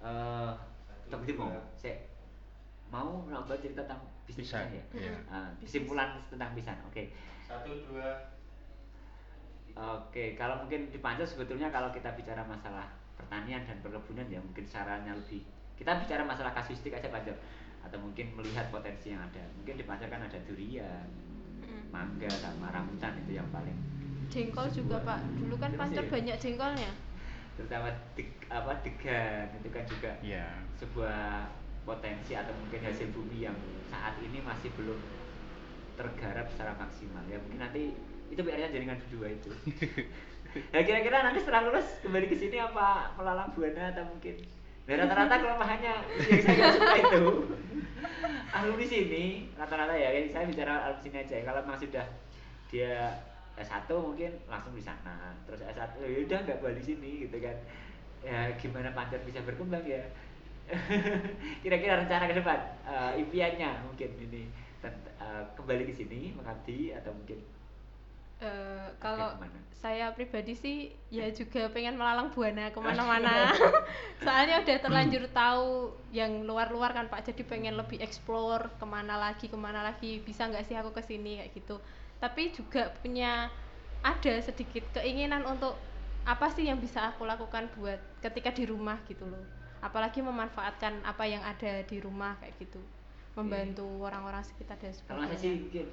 eh 0.06 0.52
Satu, 0.86 1.10
tapi 1.12 1.34
mau 1.34 1.50
dua. 1.50 1.62
saya 1.76 1.98
mau 2.88 3.26
nambah 3.26 3.58
cerita 3.58 3.82
tentang 3.82 4.02
bisnisnya 4.24 4.62
Pisang, 4.62 4.68
ya. 4.72 4.84
iya. 4.96 5.14
Ah, 5.28 5.50
kesimpulan 5.58 6.22
tentang 6.28 6.54
pisang. 6.54 6.78
Oke. 6.86 7.10
satu 7.42 7.72
dua 7.84 8.10
Oke, 9.76 10.40
kalau 10.40 10.64
mungkin 10.64 10.88
di 10.88 10.98
Pancur 10.98 11.28
sebetulnya 11.28 11.68
kalau 11.68 11.92
kita 11.92 12.16
bicara 12.16 12.40
masalah 12.42 12.88
pertanian 13.14 13.68
dan 13.68 13.76
perkebunan 13.84 14.24
ya 14.26 14.40
mungkin 14.40 14.64
sarannya 14.64 15.12
lebih 15.12 15.44
kita 15.76 16.00
bicara 16.00 16.24
masalah 16.24 16.56
kasuistik 16.56 16.96
aja 16.96 17.12
Pancur 17.12 17.36
atau 17.84 17.98
mungkin 18.00 18.32
melihat 18.34 18.72
potensi 18.72 19.12
yang 19.12 19.20
ada. 19.22 19.44
Mungkin 19.54 19.76
di 19.76 19.84
Pancur 19.84 20.08
kan 20.08 20.22
ada 20.22 20.38
durian, 20.44 21.06
Mm. 21.56 21.90
mangga 21.90 22.30
sama 22.30 22.70
rambutan 22.70 23.16
itu 23.18 23.34
yang 23.34 23.48
paling 23.50 23.74
Jengkol 24.30 24.68
juga 24.70 25.02
pak. 25.02 25.18
Dulu 25.34 25.56
kan 25.56 25.72
Pancur 25.74 26.04
sih. 26.04 26.12
banyak 26.12 26.38
jengkolnya. 26.38 26.92
Terutama 27.56 27.88
deg- 28.14 28.46
apa 28.52 28.72
degan 28.84 29.48
itu 29.56 29.70
kan 29.72 29.84
juga 29.88 30.12
Iya. 30.20 30.48
sebuah 30.76 31.48
potensi 31.88 32.36
atau 32.36 32.52
mungkin 32.58 32.84
hasil 32.84 33.08
bumi 33.16 33.48
yang 33.48 33.56
saat 33.88 34.18
ini 34.20 34.42
masih 34.42 34.74
belum 34.76 34.98
tergarap 35.96 36.52
secara 36.52 36.76
maksimal. 36.76 37.24
Ya 37.26 37.40
mungkin 37.40 37.62
nanti 37.62 37.96
itu 38.28 38.42
PR-nya 38.42 38.74
jaringan 38.74 39.00
berdua 39.06 39.28
itu. 39.32 39.52
Nah 40.74 40.82
kira-kira 40.88 41.24
nanti 41.24 41.40
setelah 41.40 41.70
lulus 41.70 41.88
kembali 42.04 42.28
ke 42.28 42.36
sini 42.36 42.58
apa 42.60 43.14
melalang 43.16 43.54
buana 43.56 43.94
atau 43.96 44.04
mungkin? 44.04 44.36
Nah, 44.86 45.02
rata-rata 45.02 45.36
kelemahannya 45.42 45.94
yang 46.30 46.42
saya 46.46 46.70
suka 46.78 46.94
itu. 47.02 47.24
Alumni 48.54 48.86
sini 48.86 49.26
rata-rata 49.58 49.94
ya 49.98 50.10
saya 50.30 50.46
bicara 50.46 50.74
alumni 50.86 51.02
sini 51.02 51.18
aja 51.22 51.36
kalau 51.42 51.60
memang 51.66 51.80
sudah 51.82 52.06
dia 52.70 52.94
S1 53.58 53.96
mungkin 54.02 54.32
langsung 54.52 54.74
di 54.76 54.84
sana. 54.84 55.34
Terus 55.48 55.62
S1 55.64 55.92
ya 56.04 56.20
udah 56.28 56.40
nggak 56.46 56.60
balik 56.64 56.84
sini 56.84 57.28
gitu 57.28 57.38
kan. 57.40 57.58
Ya 58.26 58.52
gimana 58.58 58.90
Pancur 58.96 59.22
bisa 59.28 59.40
berkembang 59.46 59.86
ya? 59.86 60.02
Kira-kira 61.64 62.02
rencana 62.02 62.26
ke 62.26 62.36
depan 62.42 62.60
eh, 62.90 63.12
impiannya 63.22 63.86
mungkin 63.86 64.10
ini 64.18 64.44
tent- 64.82 65.14
eh, 65.22 65.44
kembali 65.58 65.84
ke 65.90 65.94
sini 65.94 66.34
mengabdi 66.34 66.90
atau 66.98 67.14
mungkin 67.14 67.38
Eh, 68.36 68.88
kalau 69.00 69.32
saya 69.72 70.12
pribadi 70.12 70.52
sih 70.60 70.78
ya 71.08 71.32
juga 71.32 71.72
pengen 71.72 71.96
melalang 71.96 72.28
buana 72.36 72.68
ke 72.76 72.80
mana-mana. 72.84 73.48
Soalnya 74.24 74.60
udah 74.60 74.78
terlanjur 74.84 75.24
tahu 75.32 75.96
yang 76.12 76.44
luar-luar 76.44 76.92
kan 76.92 77.08
pak. 77.08 77.32
Jadi 77.32 77.48
pengen 77.48 77.80
lebih 77.80 78.04
explore 78.04 78.76
ke 78.76 78.84
mana 78.84 79.16
lagi 79.16 79.48
ke 79.48 79.56
mana 79.56 79.88
lagi 79.88 80.20
bisa 80.20 80.52
nggak 80.52 80.68
sih 80.68 80.76
aku 80.76 80.92
ke 80.92 81.00
sini 81.08 81.40
kayak 81.40 81.52
gitu 81.56 81.76
tapi 82.26 82.50
juga 82.50 82.90
punya 83.06 83.54
ada 84.02 84.34
sedikit 84.42 84.82
keinginan 84.98 85.46
untuk 85.46 85.78
apa 86.26 86.50
sih 86.50 86.66
yang 86.66 86.82
bisa 86.82 87.14
aku 87.14 87.22
lakukan 87.30 87.70
buat 87.78 88.02
ketika 88.26 88.50
di 88.50 88.66
rumah 88.66 88.98
gitu 89.06 89.30
loh. 89.30 89.46
Apalagi 89.78 90.26
memanfaatkan 90.26 91.06
apa 91.06 91.30
yang 91.30 91.46
ada 91.46 91.86
di 91.86 92.02
rumah 92.02 92.34
kayak 92.42 92.58
gitu. 92.58 92.82
Membantu 93.38 93.86
orang-orang 94.02 94.42
sekitar 94.42 94.82
dan 94.82 94.90
sebagainya. 94.90 95.86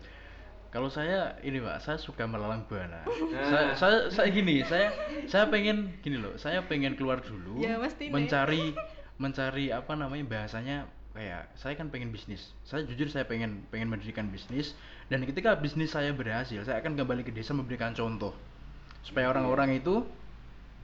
Kalau 0.72 0.88
saya 0.88 1.36
ini 1.44 1.60
pak, 1.60 1.84
saya 1.84 2.00
suka 2.00 2.24
melalang 2.24 2.64
buana. 2.64 3.04
Saya, 3.52 3.76
saya, 3.76 3.98
saya 4.08 4.28
gini, 4.32 4.64
saya, 4.64 4.88
saya 5.28 5.44
pengen 5.52 6.00
gini 6.00 6.16
loh, 6.16 6.32
saya 6.40 6.64
pengen 6.64 6.96
keluar 6.96 7.20
dulu, 7.20 7.60
Ya, 7.60 7.76
mencari, 8.08 8.72
mencari 9.20 9.68
apa 9.68 9.92
namanya 9.92 10.24
bahasanya 10.24 10.88
kayak 11.12 11.52
saya 11.56 11.74
kan 11.76 11.92
pengen 11.92 12.10
bisnis. 12.12 12.52
Saya 12.64 12.84
jujur 12.88 13.08
saya 13.08 13.28
pengen 13.28 13.64
pengen 13.68 13.92
mendirikan 13.92 14.28
bisnis. 14.32 14.72
Dan 15.12 15.24
ketika 15.28 15.56
bisnis 15.60 15.92
saya 15.92 16.12
berhasil, 16.16 16.64
saya 16.64 16.80
akan 16.80 16.96
kembali 16.96 17.22
ke 17.24 17.32
desa 17.32 17.52
memberikan 17.52 17.92
contoh. 17.92 18.32
Supaya 19.04 19.28
orang-orang 19.28 19.76
itu 19.76 20.04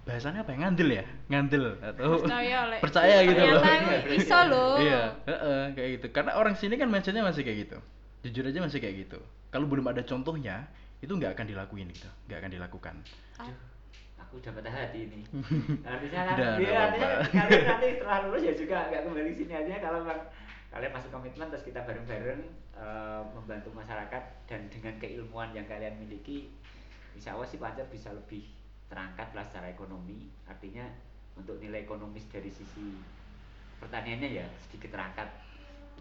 bahasanya 0.05 0.45
apa 0.45 0.53
ya? 0.53 0.59
Ngandel 0.65 0.89
ya? 1.01 1.05
Ngandel 1.29 1.65
atau 1.81 2.25
Percaya, 2.25 2.59
Lek. 2.73 2.81
percaya 2.81 3.17
gitu 3.25 3.43
loh. 3.45 3.63
iso 4.21 4.41
loh. 4.49 4.75
iya 4.81 5.03
heeh, 5.25 5.63
kayak 5.77 5.91
gitu. 6.01 6.07
Karena 6.13 6.33
orang 6.37 6.55
sini 6.57 6.77
kan 6.77 6.89
mindsetnya 6.89 7.25
masih 7.25 7.45
kayak 7.45 7.59
gitu. 7.69 7.79
Jujur 8.29 8.45
aja 8.49 8.61
masih 8.61 8.79
kayak 8.81 9.09
gitu. 9.09 9.21
Kalau 9.49 9.65
belum 9.65 9.85
ada 9.89 10.05
contohnya 10.05 10.69
itu 10.99 11.15
nggak 11.15 11.39
akan 11.39 11.47
dilakuin 11.47 11.87
gitu 11.95 12.11
nggak 12.27 12.39
akan 12.43 12.51
dilakukan. 12.51 12.95
Aduh, 13.39 13.55
aku 14.29 14.45
udah 14.45 14.53
patah 14.61 14.69
hati 14.69 15.09
ini. 15.09 15.25
Artinya 15.89 16.21
kan, 16.29 16.37
ya, 16.37 16.49
artinya 16.53 16.73
apa-apa. 16.93 17.09
kalian 17.33 17.65
nanti 17.73 17.87
setelah 17.97 18.19
lulus 18.29 18.43
ya 18.45 18.53
juga 18.53 18.77
nggak 18.93 19.03
kembali 19.09 19.33
sini 19.33 19.55
aja 19.57 19.75
kalau 19.81 19.99
memang 20.05 20.21
kalian 20.69 20.93
masuk 20.93 21.11
komitmen 21.17 21.49
terus 21.49 21.65
kita 21.65 21.81
bareng-bareng 21.89 22.41
eh, 22.77 23.23
membantu 23.33 23.73
masyarakat 23.73 24.23
dan 24.45 24.61
dengan 24.69 24.95
keilmuan 25.01 25.57
yang 25.57 25.65
kalian 25.65 25.97
miliki, 25.97 26.53
insya 27.17 27.33
Allah 27.33 27.49
sih 27.49 27.57
Pancur 27.57 27.89
bisa 27.89 28.13
lebih 28.13 28.45
terangkat 28.93 29.33
lah 29.33 29.49
secara 29.49 29.73
ekonomi. 29.73 30.29
Artinya 30.45 30.85
untuk 31.33 31.57
nilai 31.57 31.89
ekonomis 31.89 32.29
dari 32.29 32.53
sisi 32.53 33.01
pertaniannya 33.81 34.29
ya 34.29 34.47
sedikit 34.69 34.93
terangkat. 34.93 35.48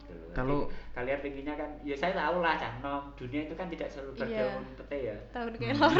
Gitu 0.07 0.15
loh. 0.17 0.31
Kalau- 0.31 0.67
kalian 0.91 1.19
pengennya 1.19 1.53
kan, 1.53 1.69
ya 1.81 1.93
saya 1.93 2.13
tahu 2.13 2.39
lah 2.39 2.55
cah 2.55 2.71
nom 2.79 3.03
dunia 3.13 3.41
itu 3.43 3.53
kan 3.53 3.67
tidak 3.67 3.87
selalu 3.87 4.11
Iya. 4.23 4.47
berdaun 4.47 4.63
pete 4.75 4.97
ya 5.03 5.15
tahun 5.29 5.51
Hmm. 5.51 5.61
kelor 5.61 5.93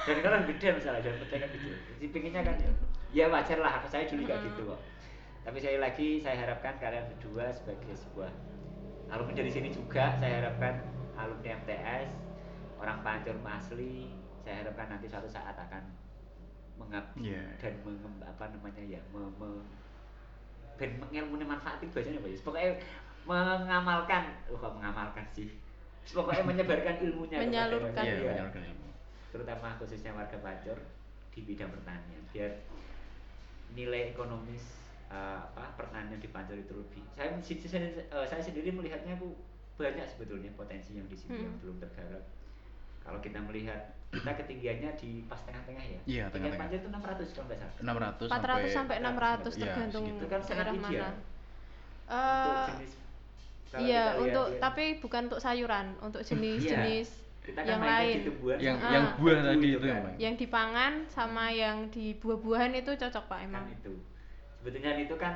dan 0.00 0.16
kan 0.16 0.30
orang 0.30 0.44
gede 0.46 0.68
misalnya 0.72 1.00
dan 1.02 1.14
pecah 1.18 1.38
kan 1.38 1.50
gede 1.50 1.70
jadi 1.96 2.06
pinginnya 2.10 2.42
kan 2.42 2.56
ya, 2.56 2.70
ya 3.10 3.24
wajar 3.26 3.58
lah 3.58 3.72
saya 3.84 4.04
dulu 4.04 4.22
juga 4.22 4.36
Mm. 4.36 4.44
gitu 4.44 4.60
kok 4.66 4.80
tapi 5.40 5.56
sekali 5.56 5.78
lagi 5.78 6.08
saya 6.18 6.36
harapkan 6.38 6.74
kalian 6.76 7.04
berdua 7.06 7.48
sebagai 7.50 7.92
sebuah 7.92 8.30
alumni 9.08 9.34
dari 9.34 9.50
sini 9.50 9.68
juga 9.68 10.14
saya 10.14 10.40
harapkan 10.40 10.84
alumni 11.14 11.58
MTS 11.58 12.10
orang 12.76 12.98
Pancur 13.00 13.36
asli 13.42 14.14
saya 14.38 14.62
harapkan 14.62 14.86
nanti 14.88 15.06
suatu 15.06 15.26
saat 15.26 15.52
akan 15.54 15.84
mengabdi 16.76 17.28
Iya. 17.30 17.44
dan 17.56 17.72
mengem- 17.82 18.22
apa 18.22 18.44
namanya 18.48 18.80
ya 18.80 19.00
me, 19.10 19.20
me, 19.36 19.48
ben 20.80 20.96
ngilmune 21.12 21.44
manfaat 21.44 21.76
itu 21.78 21.92
biasanya 21.92 22.18
apa 22.18 22.28
ya 22.28 22.38
pokoknya 22.40 22.70
mengamalkan 23.28 24.22
oh 24.48 24.56
kok 24.56 24.72
mengamalkan 24.74 25.24
sih 25.30 25.52
pokoknya 26.10 26.42
menyebarkan 26.42 26.96
ilmunya 27.04 27.36
Menyalurkan. 27.38 27.92
Iya, 28.00 28.16
masyarakat. 28.16 28.32
menyalurkan 28.32 28.62
ilmu. 28.66 28.88
terutama 29.30 29.68
khususnya 29.76 30.10
warga 30.10 30.40
Pancur 30.40 30.78
di 31.30 31.40
bidang 31.44 31.70
pertanian 31.70 32.22
biar 32.32 32.50
nilai 33.70 34.10
ekonomis 34.10 34.64
eh, 35.06 35.38
apa 35.38 35.76
pertanian 35.76 36.18
di 36.18 36.26
Pancur 36.26 36.56
itu 36.56 36.72
lebih 36.74 37.04
saya 37.14 37.36
saya, 37.44 37.86
eh, 38.00 38.26
saya 38.26 38.42
sendiri 38.42 38.72
melihatnya 38.72 39.14
aku 39.14 39.36
banyak 39.76 40.04
sebetulnya 40.04 40.50
potensi 40.56 40.96
yang 40.96 41.06
di 41.06 41.14
sini 41.14 41.40
yang 41.40 41.52
Hmm. 41.54 41.62
belum 41.62 41.76
tergarap 41.78 42.24
kalau 43.00 43.20
kita 43.20 43.38
melihat 43.40 43.99
kita 44.10 44.32
ketinggiannya 44.36 44.90
di 44.96 45.10
pas 45.24 45.38
tengah-tengah 45.40 45.84
ya 45.84 46.00
Iya, 46.04 46.24
tengah-tengah. 46.28 46.58
Pancur 46.60 46.76
itu 46.76 46.88
600 46.88 47.30
kalau 47.30 47.46
nggak 47.46 47.58
salah 47.58 47.74
600 47.78 48.26
400 48.26 48.68
sampai 48.72 48.96
600 48.98 49.06
Iya, 49.48 49.60
tergantung 49.60 50.04
segitu. 50.04 50.18
itu 50.18 50.26
kan 50.26 50.40
sangat 50.40 50.64
daerah 50.66 50.74
mana. 50.76 50.90
untuk 50.90 51.14
Eh, 52.10 52.66
jenis 52.72 52.92
iya 53.78 54.04
untuk 54.18 54.46
ya, 54.48 54.58
tapi 54.58 54.84
bukan 54.98 55.20
untuk 55.24 55.38
sayuran 55.38 55.86
untuk 56.00 56.20
jenis-jenis 56.20 57.08
kita 57.40 57.56
kan 57.56 57.68
yang 57.68 57.80
lain 57.80 58.16
di 58.16 58.26
tumbuhan 58.26 58.58
yang 58.58 58.76
sama 58.76 58.90
yang 58.90 59.04
Ah. 59.04 59.14
buah 59.14 59.38
tadi 59.40 59.54
itu 59.56 59.66
itu 59.70 59.86
kan. 59.86 59.96
emang 59.96 60.14
yang 60.18 60.34
dipangan 60.36 60.92
sama 61.06 61.44
yang 61.48 61.76
di 61.88 62.06
buah-buahan 62.16 62.72
itu 62.74 62.90
cocok 62.92 63.24
pak 63.24 63.38
emang 63.40 63.62
kan 63.64 63.72
itu 63.72 63.94
sebetulnya 64.52 64.90
itu 64.98 65.14
kan 65.14 65.34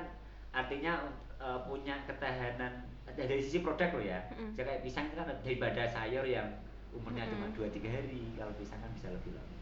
artinya 0.50 0.92
uh, 1.36 1.62
punya 1.62 1.94
ketahanan 2.04 2.72
dari 3.06 3.38
sisi 3.38 3.58
produk 3.60 3.88
loh 3.92 4.04
ya 4.04 4.18
Mm-mm. 4.28 4.52
Jadi 4.52 4.66
kayak 4.66 4.80
pisang 4.82 5.06
itu 5.06 5.14
kan 5.14 5.26
daripada 5.38 5.82
sayur 5.86 6.24
yang 6.24 6.48
umurnya 6.94 7.26
cuma 7.26 7.46
Mm-mm. 7.48 7.58
2 7.66 7.74
tiga 7.74 7.88
hari 7.90 8.22
kalau 8.34 8.52
pisang 8.54 8.78
kan 8.78 8.90
bisa 8.90 9.10
lebih 9.10 9.34
lama. 9.34 9.54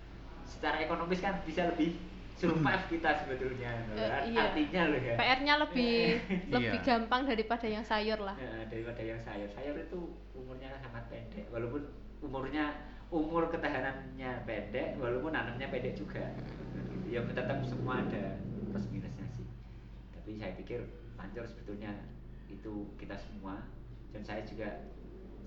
Secara 0.45 0.77
ekonomis 0.79 1.19
kan 1.19 1.41
bisa 1.43 1.65
lebih 1.67 1.97
survive 2.33 2.85
kita 2.89 3.11
sebetulnya 3.15 3.71
Art- 3.95 4.27
iya. 4.27 4.41
artinya 4.51 4.83
loh 4.91 5.01
ya. 5.01 5.15
PR-nya 5.17 5.55
lebih 5.61 5.95
lebih 6.55 6.79
Iya. 6.79 6.85
gampang 6.85 7.23
daripada 7.25 7.67
yang 7.67 7.81
sayur 7.83 8.19
lah. 8.19 8.37
Ya, 8.37 8.67
daripada 8.67 9.01
yang 9.01 9.21
sayur. 9.21 9.49
Sayur 9.49 9.77
itu 9.79 10.01
umurnya 10.35 10.77
sangat 10.79 11.05
pendek 11.09 11.47
walaupun 11.49 11.83
umurnya 12.21 12.65
umur 13.09 13.49
ketahanannya 13.49 14.31
pendek 14.43 14.97
walaupun 14.97 15.31
nanamnya 15.31 15.69
pendek 15.69 15.95
juga. 15.95 16.25
Ya 17.09 17.21
tetap 17.23 17.61
semua 17.63 18.01
ada 18.01 18.41
plus 18.73 18.89
minusnya 18.89 19.25
sih. 19.31 19.45
Tapi 20.13 20.37
saya 20.37 20.53
pikir 20.57 20.81
pancor 21.15 21.45
sebetulnya 21.45 21.93
itu 22.47 22.89
kita 22.97 23.17
semua. 23.17 23.69
Dan 24.13 24.21
saya 24.21 24.45
juga 24.45 24.69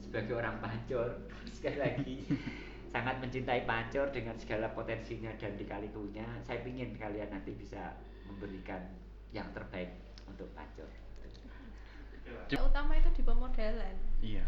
sebagai 0.06 0.38
orang 0.38 0.62
pancor 0.62 1.10
sekali 1.58 1.78
lagi 1.82 2.16
sangat 2.94 3.18
mencintai 3.20 3.66
pancor 3.66 4.08
dengan 4.14 4.38
segala 4.38 4.72
potensinya 4.72 5.34
dan 5.36 5.58
dikalihunya 5.58 6.26
saya 6.46 6.62
ingin 6.64 6.96
kalian 6.96 7.28
nanti 7.34 7.52
bisa 7.58 7.98
memberikan 8.30 8.80
yang 9.34 9.50
terbaik 9.52 9.92
untuk 10.30 10.48
pancor 10.54 10.88
yang 12.50 12.64
utama 12.66 12.98
itu 12.98 13.10
di 13.14 13.24
pemodalan 13.26 13.96
Iya. 14.22 14.46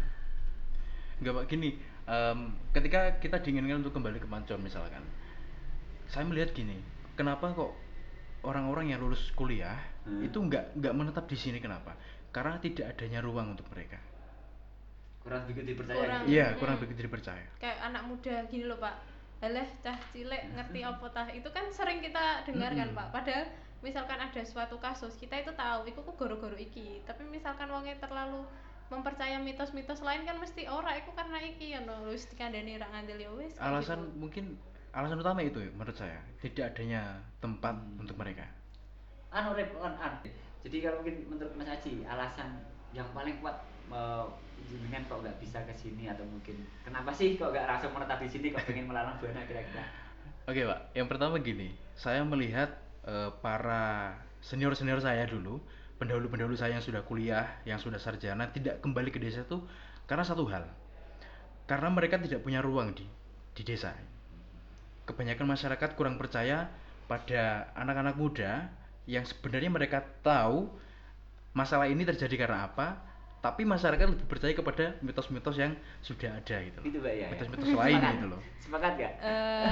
Enggak 1.18 1.34
Pak, 1.34 1.44
gini, 1.50 1.78
em, 2.06 2.38
ketika 2.70 3.18
kita 3.18 3.42
diinginkan 3.42 3.82
untuk 3.82 3.94
kembali 3.94 4.18
ke 4.22 4.26
Pancor 4.30 4.58
misalkan, 4.58 5.02
saya 6.06 6.22
melihat 6.26 6.54
gini, 6.54 6.78
kenapa 7.14 7.50
kok 7.54 7.74
orang-orang 8.42 8.94
yang 8.94 9.02
lulus 9.02 9.30
kuliah 9.34 9.78
Hmm. 10.06 10.24
itu 10.24 10.38
nggak 10.40 10.78
nggak 10.78 10.94
menetap 10.94 11.28
di 11.28 11.36
sini 11.36 11.58
kenapa? 11.60 11.92
Karena 12.32 12.56
tidak 12.62 12.96
adanya 12.96 13.20
ruang 13.20 13.52
untuk 13.52 13.68
mereka. 13.68 14.00
Kurang 15.28 15.44
begitu 15.44 15.66
dipercaya 15.68 15.98
Kurang. 16.00 16.22
gitu. 16.24 16.32
Iya, 16.32 16.46
Hmm. 16.48 16.58
kurang 16.58 16.76
begitu 16.80 17.00
dipercaya. 17.04 17.44
kayak 17.60 17.78
anak 17.84 18.02
muda 18.02 18.34
gini 18.48 18.64
loh 18.64 18.80
pak 18.80 18.96
Eleh 19.38 19.68
cah 19.78 19.94
cilek 20.10 20.50
ngerti 20.50 20.80
apa 20.82 21.06
tah 21.12 21.28
itu 21.30 21.46
kan 21.52 21.68
sering 21.70 22.00
kita 22.00 22.42
dengar 22.42 22.72
kan 22.72 22.90
Mm-mm. 22.90 22.98
pak 22.98 23.06
padahal 23.12 23.46
misalkan 23.78 24.18
ada 24.18 24.42
suatu 24.42 24.80
kasus 24.82 25.14
kita 25.14 25.38
itu 25.38 25.54
tahu 25.54 25.86
itu 25.86 25.94
kok 25.94 26.16
goro-goro 26.16 26.56
iki 26.56 27.04
tapi 27.04 27.22
misalkan 27.22 27.70
wongnya 27.70 27.94
terlalu 28.02 28.42
mempercaya 28.88 29.38
mitos-mitos 29.38 30.00
lain 30.00 30.24
kan 30.24 30.40
mesti 30.40 30.66
ora 30.66 30.96
iku 30.96 31.14
karena 31.14 31.38
iki 31.38 31.70
ya 31.70 31.84
no 31.84 32.08
wis 32.08 32.26
dikandani 32.26 32.80
ra 32.80 32.88
ngandel 32.88 33.20
ya 33.20 33.30
wis 33.30 33.54
alasan 33.60 34.00
gitu. 34.02 34.16
mungkin 34.18 34.44
alasan 34.90 35.20
utama 35.20 35.44
itu 35.44 35.60
ya 35.62 35.70
menurut 35.70 35.94
saya 35.94 36.18
tidak 36.42 36.74
adanya 36.74 37.20
tempat 37.38 37.78
untuk 37.94 38.16
mereka 38.18 38.48
anu 39.30 39.52
rep 39.52 39.70
on 39.78 39.92
an. 39.94 40.18
Jadi 40.64 40.82
kalau 40.82 40.98
mungkin 40.98 41.16
menurut 41.30 41.52
Mas 41.54 41.68
Aji 41.70 42.02
alasan 42.02 42.58
yang 42.90 43.06
paling 43.14 43.38
kuat 43.38 43.60
jenengan 44.68 45.02
kok 45.08 45.24
nggak 45.24 45.38
bisa 45.40 45.58
ke 45.64 45.72
sini 45.72 46.12
atau 46.12 46.24
mungkin 46.28 46.60
kenapa 46.84 47.08
sih 47.14 47.40
kok 47.40 47.50
nggak 47.50 47.64
langsung 47.64 47.92
menetap 47.96 48.20
di 48.20 48.28
sini 48.28 48.46
kok 48.52 48.64
pengen 48.68 48.84
melalang 48.84 49.16
buana 49.20 49.40
kira-kira? 49.48 49.84
Oke 50.48 50.64
pak, 50.64 50.80
yang 50.96 51.08
pertama 51.08 51.36
gini, 51.40 51.76
saya 51.92 52.24
melihat 52.24 52.72
eh, 53.04 53.28
para 53.44 54.16
senior-senior 54.40 54.96
saya 55.00 55.28
dulu, 55.28 55.60
pendahulu-pendahulu 56.00 56.56
saya 56.56 56.76
yang 56.76 56.84
sudah 56.84 57.04
kuliah, 57.04 57.60
yang 57.68 57.76
sudah 57.76 58.00
sarjana, 58.00 58.48
tidak 58.48 58.80
kembali 58.80 59.12
ke 59.12 59.20
desa 59.20 59.44
itu 59.44 59.60
karena 60.08 60.24
satu 60.24 60.48
hal, 60.48 60.64
karena 61.68 61.88
mereka 61.92 62.16
tidak 62.16 62.40
punya 62.40 62.64
ruang 62.64 62.96
di 62.96 63.04
di 63.52 63.62
desa. 63.64 63.92
Kebanyakan 65.04 65.52
masyarakat 65.52 65.90
kurang 65.96 66.16
percaya 66.16 66.72
pada 67.08 67.72
anak-anak 67.76 68.16
muda 68.16 68.72
yang 69.08 69.24
sebenarnya 69.24 69.72
mereka 69.72 70.04
tahu 70.20 70.68
masalah 71.56 71.88
ini 71.88 72.04
terjadi 72.04 72.44
karena 72.44 72.68
apa, 72.68 73.07
tapi 73.38 73.62
masyarakat 73.62 74.06
lebih 74.08 74.26
percaya 74.26 74.52
kepada 74.52 74.84
mitos-mitos 74.98 75.54
yang 75.54 75.72
sudah 76.00 76.34
ada 76.34 76.56
gitu. 76.58 76.78
loh. 76.78 76.84
Itu 76.84 76.98
Mbak 76.98 77.12
ya. 77.12 77.20
ya? 77.20 77.28
Mitos-mitos 77.30 77.70
lain 77.70 77.94
Sepakat? 77.94 78.14
gitu 78.14 78.26
loh. 78.26 78.40
Sepakat 78.58 78.92
nggak? 78.94 79.12
Eh, 79.20 79.66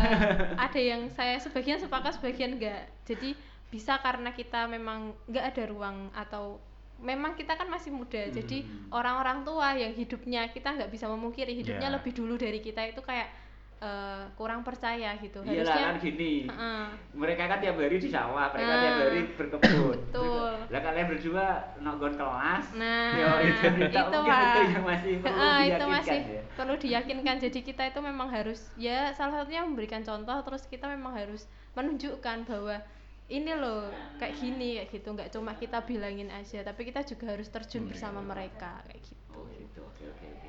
ada 0.66 0.80
yang 0.80 1.02
saya 1.08 1.36
sebagian 1.36 1.78
sepakat 1.78 2.12
sebagian 2.14 2.56
enggak 2.56 2.86
jadi 3.02 3.34
bisa 3.66 3.98
karena 3.98 4.30
kita 4.30 4.64
memang 4.66 5.10
nggak 5.26 5.44
ada 5.50 5.62
ruang 5.66 6.08
atau 6.12 6.62
memang 6.96 7.34
kita 7.34 7.52
kan 7.52 7.66
masih 7.66 7.92
muda 7.92 8.30
jadi 8.30 8.62
Hmm. 8.62 8.88
orang-orang 8.88 9.42
tua 9.42 9.74
yang 9.74 9.92
hidupnya 9.92 10.48
kita 10.48 10.72
nggak 10.72 10.88
bisa 10.88 11.04
memungkiri 11.06 11.52
hidupnya 11.52 11.90
Ya. 11.90 11.94
lebih 11.94 12.14
dulu 12.14 12.34
dari 12.34 12.56
kita 12.58 12.86
itu 12.86 13.02
kayak 13.02 13.28
eh, 13.77 14.24
kurang 14.33 14.61
percaya 14.61 15.12
gitu 15.16 15.45
Iyalah 15.45 15.77
kan 15.93 15.97
gini. 15.99 16.49
Heeh. 16.49 16.85
Mereka 17.12 17.43
kan 17.45 17.59
tiap 17.59 17.77
hari 17.77 17.97
di 17.97 18.09
sawah, 18.09 18.49
mereka 18.49 18.72
Ah. 18.72 18.81
tiap 18.81 18.97
hari 18.99 19.20
berkebun. 19.33 19.99
Betul. 20.09 20.53
Lah 20.66 20.81
kalian 20.81 21.07
berdua 21.07 21.47
nonggon 21.79 22.14
kelas. 22.14 22.64
Nah, 22.72 23.12
Yo, 23.12 23.29
itu, 23.45 23.66
itu, 23.77 23.85
itu, 24.01 24.18
itu 24.18 24.61
yang 24.66 24.85
masih 24.85 25.12
perlu 25.20 25.37
Heeh, 25.37 25.57
itu 25.61 25.66
diyakinkan 25.77 25.89
masih 25.93 26.18
ya. 26.18 26.43
perlu 26.57 26.74
diyakinkan. 26.74 27.37
Jadi 27.39 27.59
kita 27.62 27.83
itu 27.85 28.01
memang 28.01 28.29
harus 28.29 28.61
ya 28.74 29.12
salah 29.12 29.45
satunya 29.45 29.61
memberikan 29.61 30.01
contoh 30.01 30.37
terus 30.41 30.64
kita 30.64 30.89
memang 30.89 31.12
harus 31.12 31.45
menunjukkan 31.77 32.49
bahwa 32.49 32.81
ini 33.27 33.53
loh 33.53 33.91
kayak 34.16 34.39
gini 34.39 34.79
kayak 34.79 34.89
gitu 34.89 35.09
nggak 35.11 35.29
cuma 35.29 35.53
kita 35.53 35.83
bilangin 35.83 36.31
aja 36.31 36.62
tapi 36.62 36.87
kita 36.87 37.03
juga 37.03 37.35
harus 37.35 37.51
terjun 37.51 37.85
bersama 37.85 38.22
mereka 38.22 38.81
kayak 38.87 39.03
gitu. 39.03 39.35
Oh 39.35 39.45
gitu, 39.51 39.83
oke 39.83 40.03
oke 40.07 40.24
oke. 40.24 40.49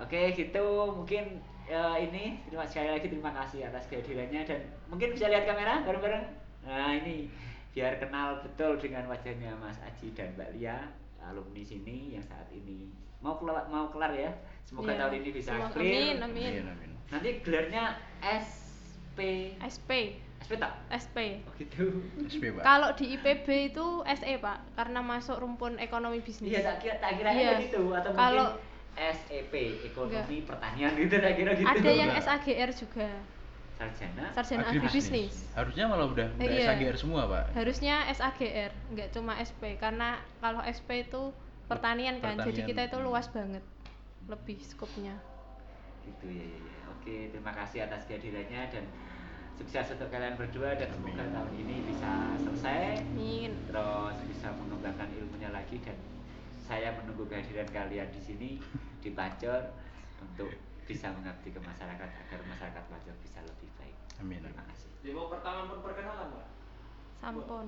Oke 0.00 0.20
gitu 0.32 0.64
mungkin 0.94 1.42
ya, 1.66 1.96
ini 1.96 2.40
terima 2.42 2.64
sekali 2.64 2.88
lagi 2.90 3.06
terima 3.06 3.32
kasih 3.32 3.66
atas 3.66 3.84
kehadirannya 3.86 4.42
dan 4.42 4.60
mungkin 4.86 5.12
bisa 5.12 5.26
lihat 5.26 5.44
kamera 5.44 5.82
bareng-bareng. 5.82 6.24
Nah 6.62 6.90
ini 6.94 7.30
biar 7.70 7.98
kenal 7.98 8.40
betul 8.40 8.78
dengan 8.78 9.04
wajahnya 9.06 9.52
Mas 9.56 9.76
Aji 9.78 10.10
dan 10.12 10.32
Mbak 10.34 10.56
Lia 10.56 10.78
alumni 11.20 11.60
sini 11.60 12.14
yang 12.14 12.22
saat 12.22 12.46
ini 12.50 12.88
mau 13.18 13.36
kelar 13.36 13.66
mau 13.66 13.90
kelar 13.90 14.10
ya. 14.10 14.30
Semoga 14.62 14.90
Iya. 14.90 14.98
tahun 15.00 15.12
ini 15.20 15.28
bisa 15.30 15.50
Semoga- 15.52 15.74
clear. 15.74 15.94
Amin, 16.16 16.16
amin. 16.22 16.50
Amin, 16.54 16.66
amin. 16.70 16.90
Nanti 17.06 17.28
gelarnya 17.40 17.84
SP 18.22 19.18
SP, 19.58 19.90
SP 20.38 20.52
tak? 20.56 20.72
SP. 20.88 21.42
Oh 21.42 21.52
gitu. 21.56 22.02
SP 22.26 22.50
pak. 22.52 22.62
Kalau 22.62 22.90
di 22.92 23.14
IPB 23.14 23.46
itu 23.70 23.86
SE 24.04 24.32
pak, 24.36 24.58
karena 24.74 25.00
masuk 25.00 25.38
rumpun 25.38 25.78
ekonomi 25.78 26.20
bisnis. 26.20 26.50
Iya 26.50 26.62
tak 26.62 26.76
kira 26.80 26.94
tak 26.98 27.16
kira 27.16 27.30
Iya. 27.30 27.58
gitu 27.62 27.90
atau 27.90 28.10
Kalau- 28.12 28.54
mungkin 28.54 28.65
SEP 28.96 29.52
ekonomi 29.84 30.40
pertanian 30.42 30.96
gitu 30.96 31.20
tak 31.20 31.36
kira 31.36 31.52
gitu. 31.52 31.68
Ada 31.68 31.90
yang 31.92 32.10
Enggak. 32.16 32.24
SAGR 32.24 32.70
juga, 32.72 33.08
sarjana 33.76 34.24
sarjana 34.32 34.64
Agribisnis. 34.66 35.36
Harusnya 35.52 35.84
malah 35.84 36.08
udah 36.08 36.26
udah 36.32 36.48
Iya. 36.48 36.66
SAGR 36.72 36.96
semua 36.96 37.22
pak. 37.28 37.44
Harusnya 37.52 38.08
SAGR, 38.08 38.72
nggak 38.96 39.08
cuma 39.12 39.36
SP 39.36 39.76
karena 39.76 40.16
kalau 40.40 40.64
SP 40.64 41.04
itu 41.04 41.30
pertanian 41.66 42.16
kan, 42.18 42.40
jadi 42.40 42.62
kita 42.64 42.82
itu 42.88 42.96
luas 43.00 43.28
banget, 43.28 43.62
lebih 44.26 44.58
skupnya. 44.58 45.14
gitu 46.06 46.30
ya, 46.30 46.46
ya, 46.46 46.58
ya. 46.62 46.78
oke 46.86 47.14
terima 47.34 47.50
kasih 47.50 47.82
atas 47.82 48.06
kehadirannya 48.06 48.62
dan 48.70 48.86
sukses 49.58 49.90
untuk 49.90 50.06
kalian 50.06 50.38
berdua 50.38 50.78
dan 50.78 50.86
semoga 50.86 51.26
tahun 51.34 51.50
ini 51.58 51.82
bisa 51.82 52.10
selesai 52.46 53.02
Amin. 53.02 53.50
terus 53.66 54.14
bisa 54.30 54.54
mengembangkan 54.54 55.10
ilmunya 55.18 55.50
lagi 55.50 55.82
dan 55.82 55.98
saya 56.66 56.90
menunggu 56.98 57.30
kehadiran 57.30 57.70
kalian 57.70 58.10
di 58.10 58.18
sini 58.18 58.48
di 58.98 59.14
Pacor 59.14 59.70
untuk 60.18 60.50
bisa 60.82 61.14
mengabdi 61.14 61.54
ke 61.54 61.60
masyarakat 61.62 62.10
agar 62.10 62.40
masyarakat 62.42 62.84
Pacor 62.90 63.14
bisa 63.22 63.38
lebih 63.46 63.70
baik 63.78 63.96
Amin. 64.18 64.42
terima 64.42 64.66
kasih 64.66 64.90
Demo 65.06 65.30
pertama 65.30 65.70
pun 65.70 65.78
perkenalan, 65.86 66.34
Pak. 66.34 66.46
Sampun. 67.22 67.64